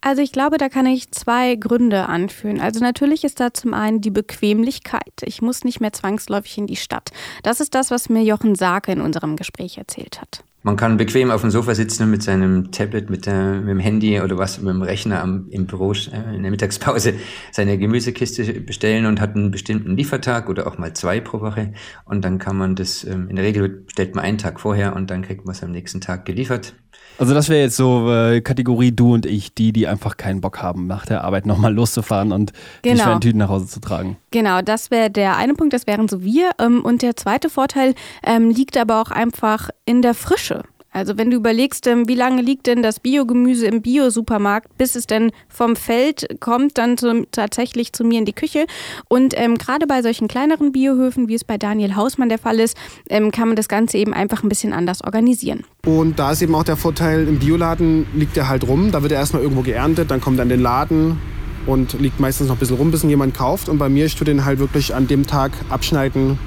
Also 0.00 0.22
ich 0.22 0.30
glaube, 0.30 0.58
da 0.58 0.68
kann 0.68 0.86
ich 0.86 1.10
zwei 1.10 1.56
Gründe 1.56 2.06
anführen. 2.06 2.60
Also 2.60 2.80
natürlich 2.80 3.24
ist 3.24 3.40
da 3.40 3.52
zum 3.52 3.74
einen 3.74 4.00
die 4.00 4.10
Bequemlichkeit. 4.10 5.02
Ich 5.24 5.42
muss 5.42 5.64
nicht 5.64 5.80
mehr 5.80 5.92
zwangsläufig 5.92 6.56
in 6.58 6.68
die 6.68 6.76
Stadt. 6.76 7.10
Das 7.42 7.60
ist 7.60 7.74
das, 7.74 7.90
was 7.90 8.08
mir 8.08 8.22
Jochen 8.22 8.54
Sake 8.54 8.92
in 8.92 9.00
unserem 9.00 9.34
Gespräch 9.34 9.76
erzählt 9.76 10.20
hat. 10.20 10.44
Man 10.64 10.76
kann 10.76 10.96
bequem 10.96 11.30
auf 11.30 11.42
dem 11.42 11.50
Sofa 11.50 11.74
sitzen 11.74 12.02
und 12.02 12.10
mit 12.10 12.22
seinem 12.22 12.72
Tablet, 12.72 13.10
mit, 13.10 13.26
der, 13.26 13.60
mit 13.60 13.68
dem 13.68 13.78
Handy 13.78 14.20
oder 14.20 14.38
was, 14.38 14.58
mit 14.58 14.74
dem 14.74 14.82
Rechner 14.82 15.22
am, 15.22 15.46
im 15.50 15.66
Büro 15.66 15.92
äh, 15.92 16.34
in 16.34 16.42
der 16.42 16.50
Mittagspause 16.50 17.14
seine 17.52 17.78
Gemüsekiste 17.78 18.60
bestellen 18.60 19.06
und 19.06 19.20
hat 19.20 19.36
einen 19.36 19.52
bestimmten 19.52 19.96
Liefertag 19.96 20.48
oder 20.48 20.66
auch 20.66 20.76
mal 20.76 20.94
zwei 20.94 21.20
pro 21.20 21.40
Woche. 21.40 21.74
Und 22.04 22.24
dann 22.24 22.38
kann 22.38 22.56
man 22.56 22.74
das, 22.74 23.04
ähm, 23.04 23.28
in 23.30 23.36
der 23.36 23.44
Regel 23.44 23.68
bestellt 23.68 24.16
man 24.16 24.24
einen 24.24 24.38
Tag 24.38 24.58
vorher 24.58 24.96
und 24.96 25.10
dann 25.10 25.22
kriegt 25.22 25.44
man 25.46 25.54
es 25.54 25.62
am 25.62 25.70
nächsten 25.70 26.00
Tag 26.00 26.24
geliefert. 26.24 26.74
Also 27.18 27.34
das 27.34 27.48
wäre 27.48 27.60
jetzt 27.60 27.76
so 27.76 28.12
äh, 28.12 28.40
Kategorie 28.40 28.92
du 28.92 29.14
und 29.14 29.26
ich, 29.26 29.52
die, 29.52 29.72
die 29.72 29.88
einfach 29.88 30.16
keinen 30.16 30.40
Bock 30.40 30.62
haben, 30.62 30.86
nach 30.86 31.04
der 31.04 31.24
Arbeit 31.24 31.46
nochmal 31.46 31.74
loszufahren 31.74 32.30
und 32.30 32.52
genau. 32.82 32.94
die 32.94 33.00
schweren 33.00 33.20
Tüten 33.20 33.38
nach 33.38 33.48
Hause 33.48 33.66
zu 33.66 33.80
tragen. 33.80 34.16
Genau, 34.30 34.62
das 34.62 34.92
wäre 34.92 35.10
der 35.10 35.36
eine 35.36 35.54
Punkt, 35.54 35.72
das 35.72 35.88
wären 35.88 36.06
so 36.06 36.22
wir. 36.22 36.50
Ähm, 36.60 36.84
und 36.84 37.02
der 37.02 37.16
zweite 37.16 37.50
Vorteil 37.50 37.94
ähm, 38.24 38.50
liegt 38.50 38.76
aber 38.76 39.00
auch 39.00 39.10
einfach 39.10 39.70
in 39.84 40.00
der 40.00 40.14
Frische. 40.14 40.62
Also 40.90 41.18
wenn 41.18 41.30
du 41.30 41.36
überlegst, 41.36 41.86
ähm, 41.86 42.08
wie 42.08 42.14
lange 42.14 42.42
liegt 42.42 42.66
denn 42.66 42.82
das 42.82 42.98
Biogemüse 43.00 43.66
im 43.66 43.82
Biosupermarkt, 43.82 44.76
bis 44.78 44.96
es 44.96 45.06
denn 45.06 45.32
vom 45.48 45.76
Feld 45.76 46.40
kommt, 46.40 46.78
dann 46.78 46.96
zum, 46.96 47.26
tatsächlich 47.30 47.92
zu 47.92 48.04
mir 48.04 48.18
in 48.18 48.24
die 48.24 48.32
Küche. 48.32 48.66
Und 49.08 49.34
ähm, 49.36 49.58
gerade 49.58 49.86
bei 49.86 50.02
solchen 50.02 50.28
kleineren 50.28 50.72
Biohöfen, 50.72 51.28
wie 51.28 51.34
es 51.34 51.44
bei 51.44 51.58
Daniel 51.58 51.94
Hausmann 51.94 52.28
der 52.28 52.38
Fall 52.38 52.58
ist, 52.58 52.76
ähm, 53.10 53.30
kann 53.30 53.48
man 53.48 53.56
das 53.56 53.68
Ganze 53.68 53.98
eben 53.98 54.14
einfach 54.14 54.42
ein 54.42 54.48
bisschen 54.48 54.72
anders 54.72 55.04
organisieren. 55.04 55.64
Und 55.84 56.18
da 56.18 56.32
ist 56.32 56.42
eben 56.42 56.54
auch 56.54 56.64
der 56.64 56.76
Vorteil, 56.76 57.28
im 57.28 57.38
Bioladen 57.38 58.06
liegt 58.14 58.36
er 58.36 58.48
halt 58.48 58.66
rum. 58.66 58.90
Da 58.90 59.02
wird 59.02 59.12
er 59.12 59.18
erstmal 59.18 59.42
irgendwo 59.42 59.62
geerntet, 59.62 60.10
dann 60.10 60.20
kommt 60.20 60.38
er 60.38 60.44
in 60.44 60.48
den 60.48 60.60
Laden 60.60 61.18
und 61.66 62.00
liegt 62.00 62.18
meistens 62.18 62.48
noch 62.48 62.56
ein 62.56 62.58
bisschen 62.58 62.76
rum, 62.76 62.90
bis 62.90 63.04
ihn 63.04 63.10
jemand 63.10 63.36
kauft. 63.36 63.68
Und 63.68 63.78
bei 63.78 63.88
mir, 63.88 64.06
ich 64.06 64.16
tue 64.16 64.24
den 64.24 64.44
halt 64.44 64.58
wirklich 64.58 64.94
an 64.94 65.06
dem 65.06 65.26
Tag 65.26 65.52
abschneiden, 65.68 66.38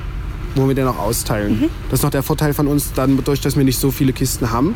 wo 0.56 0.68
wir 0.68 0.76
den 0.76 0.88
auch 0.88 1.00
austeilen. 1.00 1.62
Mhm. 1.62 1.70
Das 1.90 2.00
ist 2.00 2.04
noch 2.04 2.12
der 2.12 2.24
Vorteil 2.24 2.54
von 2.54 2.68
uns, 2.68 2.94
dann 2.94 3.18
dadurch, 3.18 3.42
dass 3.42 3.56
wir 3.56 3.64
nicht 3.64 3.80
so 3.80 3.92
viele 3.92 4.14
Kisten 4.14 4.52
haben, 4.52 4.76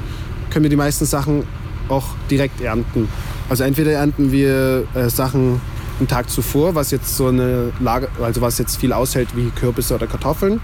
können 0.49 0.63
wir 0.63 0.69
die 0.69 0.75
meisten 0.75 1.05
Sachen 1.05 1.43
auch 1.89 2.05
direkt 2.29 2.61
ernten. 2.61 3.07
Also 3.49 3.63
entweder 3.63 3.91
ernten 3.91 4.31
wir 4.31 4.87
äh, 4.95 5.09
Sachen 5.09 5.61
einen 5.99 6.07
Tag 6.07 6.29
zuvor, 6.29 6.75
was 6.75 6.91
jetzt 6.91 7.15
so 7.15 7.27
eine 7.27 7.71
Lage, 7.79 8.09
also 8.21 8.41
was 8.41 8.57
jetzt 8.57 8.77
viel 8.77 8.91
aushält 8.91 9.29
wie 9.35 9.49
Kürbisse 9.49 9.95
oder 9.95 10.07
Kartoffeln. 10.07 10.59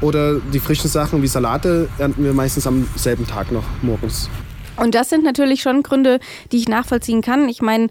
Oder 0.00 0.36
die 0.40 0.60
frischen 0.60 0.90
Sachen 0.90 1.22
wie 1.22 1.26
Salate 1.26 1.88
ernten 1.98 2.22
wir 2.22 2.34
meistens 2.34 2.66
am 2.66 2.86
selben 2.96 3.26
Tag 3.26 3.50
noch 3.50 3.64
morgens. 3.82 4.28
Und 4.76 4.94
das 4.94 5.08
sind 5.08 5.24
natürlich 5.24 5.62
schon 5.62 5.82
Gründe, 5.82 6.20
die 6.52 6.58
ich 6.58 6.68
nachvollziehen 6.68 7.22
kann. 7.22 7.48
Ich 7.48 7.62
meine, 7.62 7.88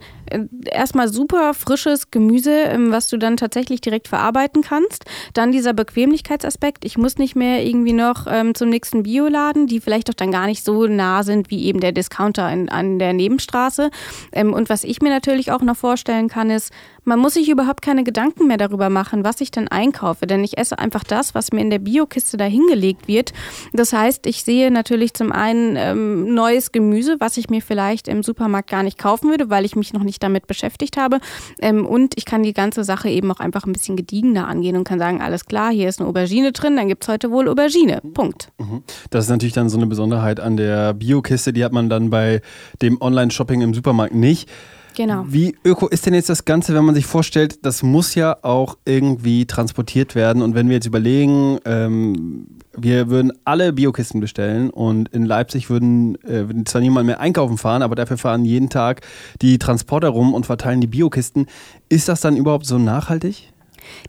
erstmal 0.70 1.08
super 1.08 1.54
frisches 1.54 2.10
Gemüse, 2.10 2.52
ähm, 2.52 2.92
was 2.92 3.08
du 3.08 3.16
dann 3.16 3.36
tatsächlich 3.36 3.80
direkt 3.80 4.08
verarbeiten 4.08 4.62
kannst. 4.62 5.04
Dann 5.34 5.52
dieser 5.52 5.72
Bequemlichkeitsaspekt. 5.72 6.84
Ich 6.84 6.98
muss 6.98 7.18
nicht 7.18 7.36
mehr 7.36 7.64
irgendwie 7.64 7.92
noch 7.92 8.26
ähm, 8.28 8.54
zum 8.54 8.68
nächsten 8.68 9.02
Bioladen, 9.02 9.66
die 9.66 9.80
vielleicht 9.80 10.08
doch 10.08 10.14
dann 10.14 10.32
gar 10.32 10.46
nicht 10.46 10.64
so 10.64 10.86
nah 10.86 11.22
sind 11.22 11.50
wie 11.50 11.64
eben 11.64 11.80
der 11.80 11.92
Discounter 11.92 12.50
in, 12.52 12.68
an 12.68 12.98
der 12.98 13.12
Nebenstraße. 13.12 13.90
Ähm, 14.32 14.52
und 14.52 14.68
was 14.68 14.84
ich 14.84 15.00
mir 15.02 15.10
natürlich 15.10 15.52
auch 15.52 15.62
noch 15.62 15.76
vorstellen 15.76 16.28
kann, 16.28 16.50
ist, 16.50 16.72
man 17.06 17.20
muss 17.20 17.34
sich 17.34 17.48
überhaupt 17.48 17.82
keine 17.82 18.02
Gedanken 18.02 18.48
mehr 18.48 18.56
darüber 18.56 18.90
machen, 18.90 19.22
was 19.22 19.40
ich 19.40 19.52
denn 19.52 19.68
einkaufe, 19.68 20.26
denn 20.26 20.42
ich 20.42 20.58
esse 20.58 20.80
einfach 20.80 21.04
das, 21.04 21.36
was 21.36 21.52
mir 21.52 21.60
in 21.60 21.70
der 21.70 21.78
Biokiste 21.78 22.36
da 22.36 22.44
hingelegt 22.44 23.06
wird. 23.06 23.32
Das 23.72 23.92
heißt, 23.92 24.26
ich 24.26 24.42
sehe 24.42 24.72
natürlich 24.72 25.14
zum 25.14 25.30
einen 25.30 25.76
ähm, 25.76 26.34
neues 26.34 26.72
Gemüse, 26.72 27.16
was 27.20 27.36
ich 27.36 27.48
mir 27.48 27.62
vielleicht 27.62 28.08
im 28.08 28.24
Supermarkt 28.24 28.70
gar 28.70 28.82
nicht 28.82 28.98
kaufen 28.98 29.30
würde, 29.30 29.50
weil 29.50 29.64
ich 29.64 29.76
mich 29.76 29.92
noch 29.92 30.02
nicht 30.02 30.15
damit 30.18 30.46
beschäftigt 30.46 30.96
habe. 30.96 31.20
Ähm, 31.60 31.86
und 31.86 32.14
ich 32.16 32.24
kann 32.24 32.42
die 32.42 32.52
ganze 32.52 32.84
Sache 32.84 33.08
eben 33.08 33.30
auch 33.30 33.40
einfach 33.40 33.66
ein 33.66 33.72
bisschen 33.72 33.96
gediegener 33.96 34.48
angehen 34.48 34.76
und 34.76 34.84
kann 34.84 34.98
sagen, 34.98 35.20
alles 35.20 35.46
klar, 35.46 35.70
hier 35.70 35.88
ist 35.88 36.00
eine 36.00 36.08
Aubergine 36.08 36.52
drin, 36.52 36.76
dann 36.76 36.88
gibt 36.88 37.04
es 37.04 37.08
heute 37.08 37.30
wohl 37.30 37.48
Aubergine. 37.48 38.00
Punkt. 38.14 38.52
Mhm. 38.58 38.82
Das 39.10 39.24
ist 39.24 39.30
natürlich 39.30 39.54
dann 39.54 39.68
so 39.68 39.76
eine 39.76 39.86
Besonderheit 39.86 40.40
an 40.40 40.56
der 40.56 40.94
Biokiste, 40.94 41.52
die 41.52 41.64
hat 41.64 41.72
man 41.72 41.88
dann 41.88 42.10
bei 42.10 42.40
dem 42.82 43.00
Online-Shopping 43.00 43.60
im 43.60 43.74
Supermarkt 43.74 44.14
nicht. 44.14 44.48
Genau. 44.96 45.26
Wie 45.28 45.54
öko 45.62 45.88
ist 45.88 46.06
denn 46.06 46.14
jetzt 46.14 46.30
das 46.30 46.46
Ganze, 46.46 46.74
wenn 46.74 46.86
man 46.86 46.94
sich 46.94 47.04
vorstellt, 47.04 47.66
das 47.66 47.82
muss 47.82 48.14
ja 48.14 48.38
auch 48.40 48.78
irgendwie 48.86 49.44
transportiert 49.44 50.14
werden. 50.14 50.40
Und 50.40 50.54
wenn 50.54 50.68
wir 50.68 50.76
jetzt 50.76 50.86
überlegen, 50.86 51.58
ähm, 51.66 52.46
wir 52.74 53.10
würden 53.10 53.30
alle 53.44 53.74
Biokisten 53.74 54.22
bestellen 54.22 54.70
und 54.70 55.10
in 55.10 55.26
Leipzig 55.26 55.68
würden, 55.68 56.14
äh, 56.24 56.48
würden 56.48 56.64
zwar 56.64 56.80
niemand 56.80 57.06
mehr 57.06 57.20
einkaufen 57.20 57.58
fahren, 57.58 57.82
aber 57.82 57.94
dafür 57.94 58.16
fahren 58.16 58.46
jeden 58.46 58.70
Tag 58.70 59.02
die 59.42 59.58
Transporter 59.58 60.08
rum 60.08 60.32
und 60.32 60.46
verteilen 60.46 60.80
die 60.80 60.86
Biokisten. 60.86 61.46
Ist 61.90 62.08
das 62.08 62.22
dann 62.22 62.34
überhaupt 62.34 62.64
so 62.64 62.78
nachhaltig? 62.78 63.52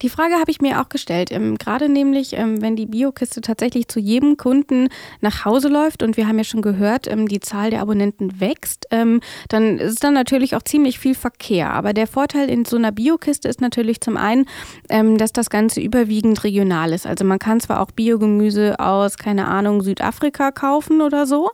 Die 0.02 0.10
Frage 0.10 0.36
habe 0.36 0.52
ich 0.52 0.62
mir 0.62 0.82
auch 0.82 0.90
gestellt. 0.90 1.32
Ähm, 1.32 1.58
gerade 1.58 1.90
nämlich, 1.90 2.34
ähm, 2.34 2.62
wenn 2.62 2.76
die 2.76 2.86
Biokiste 2.86 3.42
tatsächlich 3.42 3.88
zu 3.88 4.00
jedem 4.00 4.38
Kunden 4.38 4.90
nach 5.22 5.46
Hause 5.46 5.68
läuft 5.68 6.04
und 6.04 6.18
wir 6.18 6.28
haben 6.28 6.38
ja 6.38 6.44
schon 6.44 6.62
gehört, 6.62 7.08
ähm, 7.08 7.28
die 7.28 7.40
Zahl 7.40 7.70
der 7.70 7.82
Abonnenten 7.82 8.40
wächst, 8.40 8.88
ähm, 8.92 9.22
dann 9.50 9.78
ist 9.78 10.04
dann 10.04 10.14
natürlich 10.14 10.56
auch 10.56 10.64
ziemlich 10.64 11.00
viel 11.00 11.16
Verkehr. 11.16 11.72
Aber 11.72 11.94
der 11.94 12.08
Vorteil 12.08 12.50
in 12.50 12.66
so 12.66 12.78
einer 12.78 12.92
Biokiste 12.92 13.48
ist 13.48 13.62
natürlich 13.62 14.02
zum 14.02 14.18
einen, 14.18 14.46
ähm, 14.90 15.18
dass 15.18 15.34
das 15.34 15.50
Ganze 15.50 15.82
überwiegend 15.82 16.44
regional 16.44 16.94
ist. 16.94 17.06
Also 17.06 17.24
man 17.26 17.40
kann 17.40 17.60
zwar 17.60 17.82
auch 17.82 17.92
Biogemüse 17.92 18.80
aus, 18.80 19.18
keine 19.18 19.48
Ahnung, 19.48 19.82
Südafrika 19.82 20.52
kaufen 20.52 21.02
oder 21.02 21.26
so, 21.26 21.52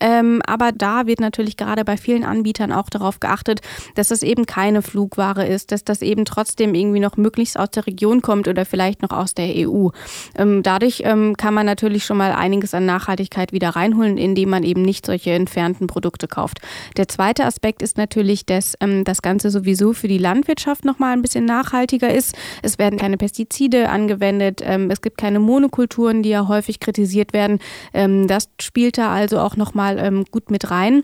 ähm, 0.00 0.40
aber 0.46 0.72
da 0.72 1.06
wird 1.06 1.20
natürlich 1.20 1.56
gerade 1.56 1.84
bei 1.84 1.96
vielen 1.96 2.24
Anbietern 2.24 2.72
auch 2.72 2.88
darauf 2.88 3.20
geachtet, 3.20 3.60
dass 3.94 4.08
das 4.08 4.22
eben 4.22 4.46
keine 4.46 4.82
Flugware 4.82 5.46
ist, 5.46 5.72
dass 5.72 5.84
das 5.84 6.02
eben 6.02 6.24
trotzdem 6.24 6.74
irgendwie 6.74 7.00
noch 7.00 7.16
möglichst 7.16 7.58
aus 7.58 7.65
aus 7.66 7.70
der 7.72 7.86
Region 7.86 8.22
kommt 8.22 8.48
oder 8.48 8.64
vielleicht 8.64 9.02
noch 9.02 9.10
aus 9.10 9.34
der 9.34 9.48
EU. 9.56 9.88
Ähm, 10.36 10.62
dadurch 10.62 11.02
ähm, 11.04 11.36
kann 11.36 11.52
man 11.52 11.66
natürlich 11.66 12.04
schon 12.04 12.16
mal 12.16 12.32
einiges 12.32 12.74
an 12.74 12.86
Nachhaltigkeit 12.86 13.52
wieder 13.52 13.70
reinholen, 13.70 14.18
indem 14.18 14.50
man 14.50 14.62
eben 14.62 14.82
nicht 14.82 15.04
solche 15.04 15.32
entfernten 15.32 15.86
Produkte 15.86 16.28
kauft. 16.28 16.60
Der 16.96 17.08
zweite 17.08 17.44
Aspekt 17.44 17.82
ist 17.82 17.98
natürlich, 17.98 18.46
dass 18.46 18.74
ähm, 18.80 19.04
das 19.04 19.20
Ganze 19.20 19.50
sowieso 19.50 19.92
für 19.92 20.08
die 20.08 20.18
Landwirtschaft 20.18 20.84
nochmal 20.84 21.12
ein 21.12 21.22
bisschen 21.22 21.44
nachhaltiger 21.44 22.12
ist. 22.12 22.36
Es 22.62 22.78
werden 22.78 22.98
keine 22.98 23.16
Pestizide 23.16 23.88
angewendet, 23.88 24.60
es 24.60 25.00
gibt 25.00 25.18
keine 25.18 25.40
Monokulturen, 25.40 26.22
die 26.22 26.30
ja 26.30 26.48
häufig 26.48 26.80
kritisiert 26.80 27.32
werden. 27.32 27.58
Das 27.92 28.48
spielt 28.60 28.98
da 28.98 29.12
also 29.12 29.38
auch 29.38 29.56
nochmal 29.56 29.98
ähm, 29.98 30.24
gut 30.30 30.50
mit 30.50 30.70
rein. 30.70 31.02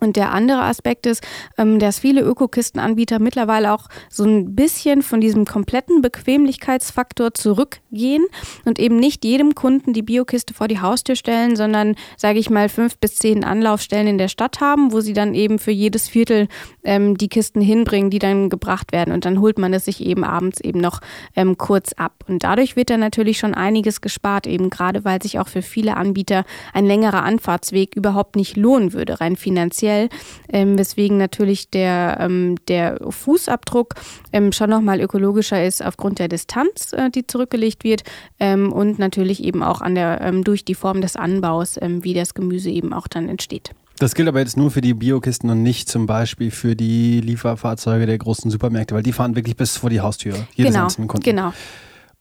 Und 0.00 0.16
der 0.16 0.32
andere 0.32 0.62
Aspekt 0.62 1.06
ist, 1.06 1.22
ähm, 1.58 1.78
dass 1.78 1.98
viele 1.98 2.20
Ökokistenanbieter 2.20 3.18
mittlerweile 3.18 3.72
auch 3.72 3.88
so 4.10 4.24
ein 4.24 4.54
bisschen 4.54 5.02
von 5.02 5.20
diesem 5.20 5.44
kompletten 5.44 6.02
Bequemlichkeitsfaktor 6.02 7.34
zurückgehen 7.34 8.24
und 8.64 8.78
eben 8.78 8.96
nicht 8.96 9.24
jedem 9.24 9.54
Kunden 9.54 9.92
die 9.92 10.02
Biokiste 10.02 10.52
vor 10.54 10.68
die 10.68 10.80
Haustür 10.80 11.16
stellen, 11.16 11.56
sondern, 11.56 11.94
sage 12.16 12.38
ich 12.38 12.50
mal, 12.50 12.68
fünf 12.68 12.98
bis 12.98 13.16
zehn 13.16 13.44
Anlaufstellen 13.44 14.06
in 14.06 14.18
der 14.18 14.28
Stadt 14.28 14.60
haben, 14.60 14.92
wo 14.92 15.00
sie 15.00 15.14
dann 15.14 15.34
eben 15.34 15.58
für 15.58 15.70
jedes 15.70 16.08
Viertel 16.08 16.48
ähm, 16.84 17.16
die 17.16 17.28
Kisten 17.28 17.60
hinbringen, 17.60 18.10
die 18.10 18.18
dann 18.18 18.50
gebracht 18.50 18.92
werden. 18.92 19.14
Und 19.14 19.24
dann 19.24 19.40
holt 19.40 19.58
man 19.58 19.72
es 19.72 19.86
sich 19.86 20.04
eben 20.04 20.24
abends 20.24 20.60
eben 20.60 20.80
noch 20.80 21.00
ähm, 21.34 21.56
kurz 21.56 21.94
ab. 21.94 22.24
Und 22.28 22.44
dadurch 22.44 22.76
wird 22.76 22.90
dann 22.90 23.00
natürlich 23.00 23.38
schon 23.38 23.54
einiges 23.54 24.00
gespart, 24.00 24.46
eben 24.46 24.68
gerade 24.68 25.04
weil 25.04 25.22
sich 25.22 25.38
auch 25.38 25.48
für 25.48 25.62
viele 25.62 25.96
Anbieter 25.96 26.44
ein 26.74 26.84
längerer 26.84 27.22
Anfahrtsweg 27.22 27.96
überhaupt 27.96 28.36
nicht 28.36 28.56
lohnen 28.56 28.92
würde, 28.92 29.20
rein 29.20 29.36
finanziell 29.36 29.85
speziell, 29.86 30.08
ähm, 30.48 30.78
weswegen 30.78 31.16
natürlich 31.16 31.70
der, 31.70 32.18
ähm, 32.20 32.56
der 32.68 32.98
Fußabdruck 33.08 33.94
ähm, 34.32 34.52
schon 34.52 34.70
nochmal 34.70 35.00
ökologischer 35.00 35.64
ist 35.64 35.84
aufgrund 35.84 36.18
der 36.18 36.28
Distanz, 36.28 36.92
äh, 36.92 37.10
die 37.10 37.26
zurückgelegt 37.26 37.84
wird 37.84 38.02
ähm, 38.40 38.72
und 38.72 38.98
natürlich 38.98 39.42
eben 39.42 39.62
auch 39.62 39.80
an 39.80 39.94
der, 39.94 40.20
ähm, 40.20 40.44
durch 40.44 40.64
die 40.64 40.74
Form 40.74 41.00
des 41.00 41.16
Anbaus, 41.16 41.76
ähm, 41.80 42.02
wie 42.04 42.14
das 42.14 42.34
Gemüse 42.34 42.70
eben 42.70 42.92
auch 42.92 43.06
dann 43.06 43.28
entsteht. 43.28 43.70
Das 43.98 44.14
gilt 44.14 44.28
aber 44.28 44.40
jetzt 44.40 44.58
nur 44.58 44.70
für 44.70 44.82
die 44.82 44.92
Biokisten 44.92 45.48
und 45.48 45.62
nicht 45.62 45.88
zum 45.88 46.06
Beispiel 46.06 46.50
für 46.50 46.76
die 46.76 47.20
Lieferfahrzeuge 47.20 48.04
der 48.04 48.18
großen 48.18 48.50
Supermärkte, 48.50 48.94
weil 48.94 49.02
die 49.02 49.12
fahren 49.12 49.36
wirklich 49.36 49.56
bis 49.56 49.78
vor 49.78 49.88
die 49.88 50.00
Haustür. 50.00 50.34
Jedes 50.54 50.72
genau, 50.72 50.84
einzelnen 50.84 51.08
Kunden. 51.08 51.24
genau. 51.24 51.54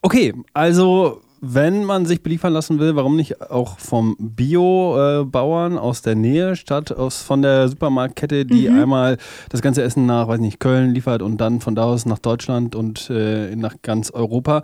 Okay, 0.01 0.33
also 0.53 1.21
wenn 1.53 1.83
man 1.83 2.05
sich 2.05 2.23
beliefern 2.23 2.53
lassen 2.53 2.79
will, 2.79 2.95
warum 2.95 3.15
nicht 3.15 3.41
auch 3.41 3.77
vom 3.79 4.15
Bio-Bauern 4.19 5.77
aus 5.77 6.01
der 6.01 6.15
Nähe 6.15 6.55
statt 6.55 6.91
aus, 6.91 7.21
von 7.21 7.41
der 7.41 7.67
Supermarktkette, 7.69 8.45
die 8.45 8.69
Mhm. 8.69 8.79
einmal 8.81 9.17
das 9.49 9.61
ganze 9.61 9.83
Essen 9.83 10.05
nach, 10.05 10.27
weiß 10.27 10.39
nicht, 10.39 10.59
Köln 10.59 10.93
liefert 10.93 11.21
und 11.21 11.37
dann 11.37 11.61
von 11.61 11.75
da 11.75 11.83
aus 11.83 12.05
nach 12.05 12.19
Deutschland 12.19 12.75
und 12.75 13.09
äh, 13.09 13.55
nach 13.55 13.75
ganz 13.81 14.11
Europa. 14.11 14.61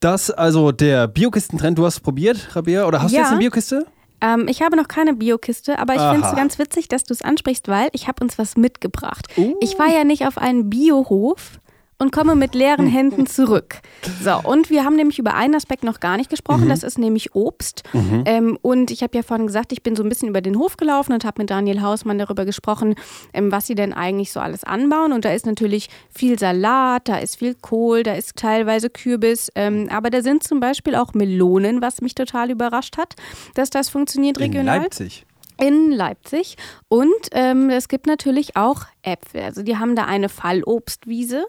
Das 0.00 0.30
also 0.30 0.72
der 0.72 1.06
Biokistentrend. 1.08 1.78
Du 1.78 1.84
hast 1.86 1.94
es 1.94 2.00
probiert, 2.00 2.56
Rabea, 2.56 2.86
oder 2.86 3.02
hast 3.02 3.12
du 3.12 3.16
Ja. 3.16 3.22
jetzt 3.22 3.30
eine 3.30 3.38
Biokiste? 3.40 3.86
Ähm, 4.20 4.46
ich 4.48 4.62
habe 4.62 4.76
noch 4.76 4.88
keine 4.88 5.14
Biokiste, 5.14 5.78
aber 5.78 5.94
ich 5.94 6.00
finde 6.00 6.26
es 6.28 6.34
ganz 6.34 6.58
witzig, 6.58 6.88
dass 6.88 7.04
du 7.04 7.12
es 7.14 7.22
ansprichst, 7.22 7.66
weil 7.68 7.88
ich 7.92 8.06
habe 8.08 8.22
uns 8.22 8.38
was 8.38 8.56
mitgebracht. 8.56 9.26
Uh. 9.36 9.54
Ich 9.60 9.78
war 9.78 9.88
ja 9.92 10.04
nicht 10.04 10.26
auf 10.26 10.38
einen 10.38 10.70
Biohof 10.70 11.60
und 12.02 12.10
komme 12.10 12.34
mit 12.34 12.54
leeren 12.54 12.88
Händen 12.88 13.26
zurück. 13.26 13.80
So, 14.22 14.36
und 14.42 14.70
wir 14.70 14.84
haben 14.84 14.96
nämlich 14.96 15.20
über 15.20 15.34
einen 15.34 15.54
Aspekt 15.54 15.84
noch 15.84 16.00
gar 16.00 16.16
nicht 16.16 16.28
gesprochen, 16.28 16.68
das 16.68 16.82
ist 16.82 16.98
nämlich 16.98 17.34
Obst. 17.34 17.84
Ähm, 18.26 18.58
und 18.60 18.90
ich 18.90 19.02
habe 19.04 19.16
ja 19.16 19.22
vorhin 19.22 19.46
gesagt, 19.46 19.72
ich 19.72 19.82
bin 19.82 19.94
so 19.94 20.02
ein 20.02 20.08
bisschen 20.08 20.28
über 20.28 20.40
den 20.40 20.58
Hof 20.58 20.76
gelaufen 20.76 21.12
und 21.12 21.24
habe 21.24 21.40
mit 21.40 21.50
Daniel 21.50 21.80
Hausmann 21.80 22.18
darüber 22.18 22.44
gesprochen, 22.44 22.96
ähm, 23.32 23.52
was 23.52 23.68
sie 23.68 23.76
denn 23.76 23.92
eigentlich 23.92 24.32
so 24.32 24.40
alles 24.40 24.64
anbauen. 24.64 25.12
Und 25.12 25.24
da 25.24 25.32
ist 25.32 25.46
natürlich 25.46 25.88
viel 26.10 26.38
Salat, 26.38 27.08
da 27.08 27.18
ist 27.18 27.36
viel 27.36 27.54
Kohl, 27.54 28.02
da 28.02 28.14
ist 28.14 28.36
teilweise 28.36 28.90
Kürbis, 28.90 29.50
ähm, 29.54 29.88
aber 29.90 30.10
da 30.10 30.22
sind 30.22 30.42
zum 30.42 30.58
Beispiel 30.58 30.96
auch 30.96 31.14
Melonen, 31.14 31.80
was 31.80 32.00
mich 32.00 32.16
total 32.16 32.50
überrascht 32.50 32.98
hat, 32.98 33.14
dass 33.54 33.70
das 33.70 33.88
funktioniert 33.88 34.40
regional 34.40 34.76
In 34.76 34.82
Leipzig. 34.82 35.24
In 35.62 35.92
Leipzig. 35.92 36.56
Und 36.88 37.08
ähm, 37.30 37.70
es 37.70 37.86
gibt 37.86 38.06
natürlich 38.06 38.56
auch 38.56 38.82
Äpfel. 39.02 39.42
Also 39.42 39.62
die 39.62 39.76
haben 39.76 39.94
da 39.94 40.04
eine 40.06 40.28
Fallobstwiese, 40.28 41.46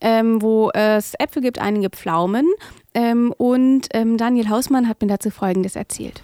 ähm, 0.00 0.40
wo 0.40 0.70
es 0.70 1.14
Äpfel 1.18 1.42
gibt, 1.42 1.58
einige 1.58 1.90
Pflaumen. 1.90 2.46
Ähm, 2.94 3.34
und 3.36 3.88
ähm, 3.92 4.18
Daniel 4.18 4.48
Hausmann 4.50 4.88
hat 4.88 5.02
mir 5.02 5.08
dazu 5.08 5.30
Folgendes 5.30 5.74
erzählt. 5.74 6.22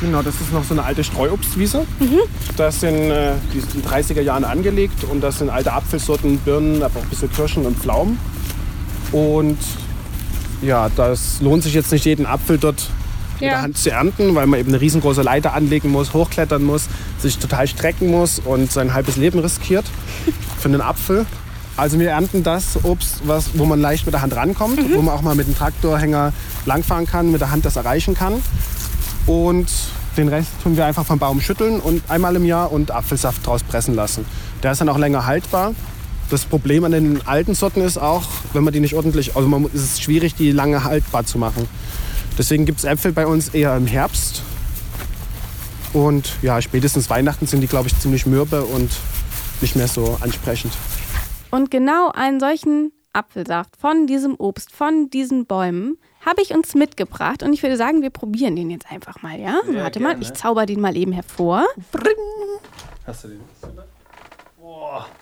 Genau, 0.00 0.20
das 0.22 0.40
ist 0.40 0.52
noch 0.52 0.64
so 0.64 0.74
eine 0.74 0.82
alte 0.82 1.04
Streuobstwiese. 1.04 1.86
Das 2.56 2.80
sind 2.80 2.94
äh, 2.94 3.34
die 3.52 3.58
ist 3.58 3.72
in 3.74 3.82
den 3.82 3.90
30er 3.90 4.20
Jahren 4.20 4.44
angelegt 4.44 5.04
und 5.04 5.20
das 5.20 5.38
sind 5.38 5.48
alte 5.48 5.72
Apfelsorten, 5.72 6.38
Birnen, 6.38 6.82
aber 6.82 6.98
auch 6.98 7.04
ein 7.04 7.08
bisschen 7.08 7.30
Kirschen 7.32 7.64
und 7.64 7.78
Pflaumen. 7.78 8.18
Und 9.12 9.58
ja, 10.60 10.88
das 10.96 11.40
lohnt 11.40 11.62
sich 11.62 11.72
jetzt 11.72 11.92
nicht 11.92 12.04
jeden 12.04 12.26
Apfel 12.26 12.58
dort 12.58 12.90
mit 13.34 13.42
der 13.50 13.62
Hand 13.62 13.78
zu 13.78 13.90
ernten, 13.90 14.34
weil 14.34 14.46
man 14.46 14.60
eben 14.60 14.70
eine 14.70 14.80
riesengroße 14.80 15.22
Leiter 15.22 15.54
anlegen 15.54 15.90
muss, 15.90 16.12
hochklettern 16.14 16.62
muss, 16.64 16.86
sich 17.18 17.38
total 17.38 17.66
strecken 17.68 18.10
muss 18.10 18.38
und 18.44 18.70
sein 18.72 18.94
halbes 18.94 19.16
Leben 19.16 19.38
riskiert 19.40 19.84
für 20.58 20.68
einen 20.68 20.80
Apfel. 20.80 21.26
Also 21.76 21.98
wir 21.98 22.10
ernten 22.10 22.44
das 22.44 22.84
Obst, 22.84 23.22
was, 23.26 23.50
wo 23.54 23.64
man 23.64 23.80
leicht 23.80 24.06
mit 24.06 24.14
der 24.14 24.22
Hand 24.22 24.36
rankommt, 24.36 24.78
wo 24.94 25.02
man 25.02 25.12
auch 25.14 25.22
mal 25.22 25.34
mit 25.34 25.48
dem 25.48 25.56
Traktorhänger 25.56 26.32
langfahren 26.66 27.04
kann, 27.06 27.32
mit 27.32 27.40
der 27.40 27.50
Hand 27.50 27.64
das 27.64 27.74
erreichen 27.76 28.14
kann. 28.14 28.34
Und 29.26 29.66
den 30.16 30.28
Rest 30.28 30.50
tun 30.62 30.76
wir 30.76 30.84
einfach 30.86 31.04
vom 31.04 31.18
Baum 31.18 31.40
schütteln 31.40 31.80
und 31.80 32.02
einmal 32.08 32.36
im 32.36 32.44
Jahr 32.44 32.70
und 32.70 32.92
Apfelsaft 32.92 33.44
draus 33.46 33.64
pressen 33.64 33.94
lassen. 33.94 34.24
Der 34.62 34.72
ist 34.72 34.80
dann 34.80 34.88
auch 34.88 34.98
länger 34.98 35.26
haltbar. 35.26 35.72
Das 36.30 36.44
Problem 36.44 36.84
an 36.84 36.92
den 36.92 37.26
alten 37.26 37.54
Sorten 37.54 37.80
ist 37.80 37.98
auch, 37.98 38.22
wenn 38.52 38.64
man 38.64 38.72
die 38.72 38.80
nicht 38.80 38.94
ordentlich, 38.94 39.34
also 39.36 39.48
man, 39.48 39.62
mu- 39.62 39.68
es 39.74 39.82
ist 39.82 40.02
schwierig, 40.02 40.34
die 40.36 40.52
lange 40.52 40.84
haltbar 40.84 41.24
zu 41.26 41.38
machen. 41.38 41.68
Deswegen 42.36 42.64
gibt 42.64 42.78
es 42.78 42.84
Äpfel 42.84 43.12
bei 43.12 43.26
uns 43.26 43.48
eher 43.48 43.76
im 43.76 43.86
Herbst. 43.86 44.42
Und 45.92 46.32
ja, 46.42 46.60
spätestens 46.60 47.08
Weihnachten 47.08 47.46
sind 47.46 47.60
die, 47.60 47.68
glaube 47.68 47.88
ich, 47.88 47.98
ziemlich 47.98 48.26
mürbe 48.26 48.64
und 48.64 48.90
nicht 49.60 49.76
mehr 49.76 49.86
so 49.86 50.18
ansprechend. 50.20 50.72
Und 51.50 51.70
genau 51.70 52.10
einen 52.10 52.40
solchen 52.40 52.92
Apfelsaft 53.12 53.76
von 53.76 54.08
diesem 54.08 54.34
Obst, 54.34 54.72
von 54.72 55.08
diesen 55.08 55.46
Bäumen, 55.46 55.96
habe 56.26 56.42
ich 56.42 56.52
uns 56.52 56.74
mitgebracht. 56.74 57.44
Und 57.44 57.52
ich 57.52 57.62
würde 57.62 57.76
sagen, 57.76 58.02
wir 58.02 58.10
probieren 58.10 58.56
den 58.56 58.70
jetzt 58.70 58.90
einfach 58.90 59.22
mal, 59.22 59.38
ja? 59.38 59.60
Warte 59.68 60.00
mal, 60.00 60.20
ich 60.20 60.32
zauber 60.32 60.66
den 60.66 60.80
mal 60.80 60.96
eben 60.96 61.12
hervor. 61.12 61.64
Hast 63.06 63.24
du 63.24 63.28
den? 63.28 63.40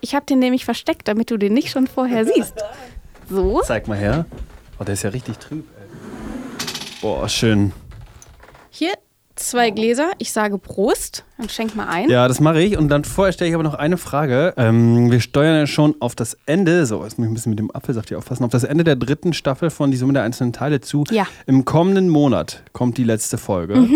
Ich 0.00 0.14
habe 0.14 0.24
den 0.24 0.38
nämlich 0.38 0.64
versteckt, 0.64 1.08
damit 1.08 1.30
du 1.30 1.36
den 1.36 1.52
nicht 1.52 1.70
schon 1.70 1.86
vorher 1.86 2.24
siehst. 2.24 2.54
So. 3.28 3.60
Zeig 3.62 3.88
mal 3.88 3.98
her. 3.98 4.24
Oh, 4.78 4.84
der 4.84 4.94
ist 4.94 5.02
ja 5.02 5.10
richtig 5.10 5.38
trüb. 5.38 5.66
Boah, 7.02 7.28
schön. 7.28 7.72
Hier 8.70 8.92
zwei 9.34 9.70
Gläser. 9.70 10.12
Ich 10.18 10.30
sage 10.32 10.56
Prost. 10.56 11.24
Dann 11.36 11.48
schenk 11.48 11.74
mal 11.74 11.88
ein. 11.88 12.08
Ja, 12.08 12.28
das 12.28 12.38
mache 12.40 12.62
ich. 12.62 12.78
Und 12.78 12.88
dann 12.90 13.04
vorher 13.04 13.32
stelle 13.32 13.48
ich 13.48 13.54
aber 13.54 13.64
noch 13.64 13.74
eine 13.74 13.96
Frage. 13.96 14.54
Ähm, 14.56 15.10
wir 15.10 15.20
steuern 15.20 15.56
ja 15.56 15.66
schon 15.66 15.96
auf 16.00 16.14
das 16.14 16.36
Ende, 16.46 16.86
so, 16.86 17.02
jetzt 17.02 17.18
muss 17.18 17.26
ich 17.26 17.30
ein 17.30 17.34
bisschen 17.34 17.50
mit 17.50 17.58
dem 17.58 17.70
Apfelsaft 17.74 18.08
hier 18.08 18.18
aufpassen, 18.18 18.44
auf 18.44 18.50
das 18.52 18.62
Ende 18.64 18.84
der 18.84 18.94
dritten 18.96 19.32
Staffel 19.32 19.70
von 19.70 19.90
Die 19.90 19.96
Summe 19.96 20.12
der 20.12 20.22
einzelnen 20.22 20.52
Teile 20.52 20.80
zu. 20.80 21.04
Ja. 21.10 21.26
Im 21.46 21.64
kommenden 21.64 22.08
Monat 22.08 22.62
kommt 22.72 22.98
die 22.98 23.04
letzte 23.04 23.36
Folge. 23.36 23.88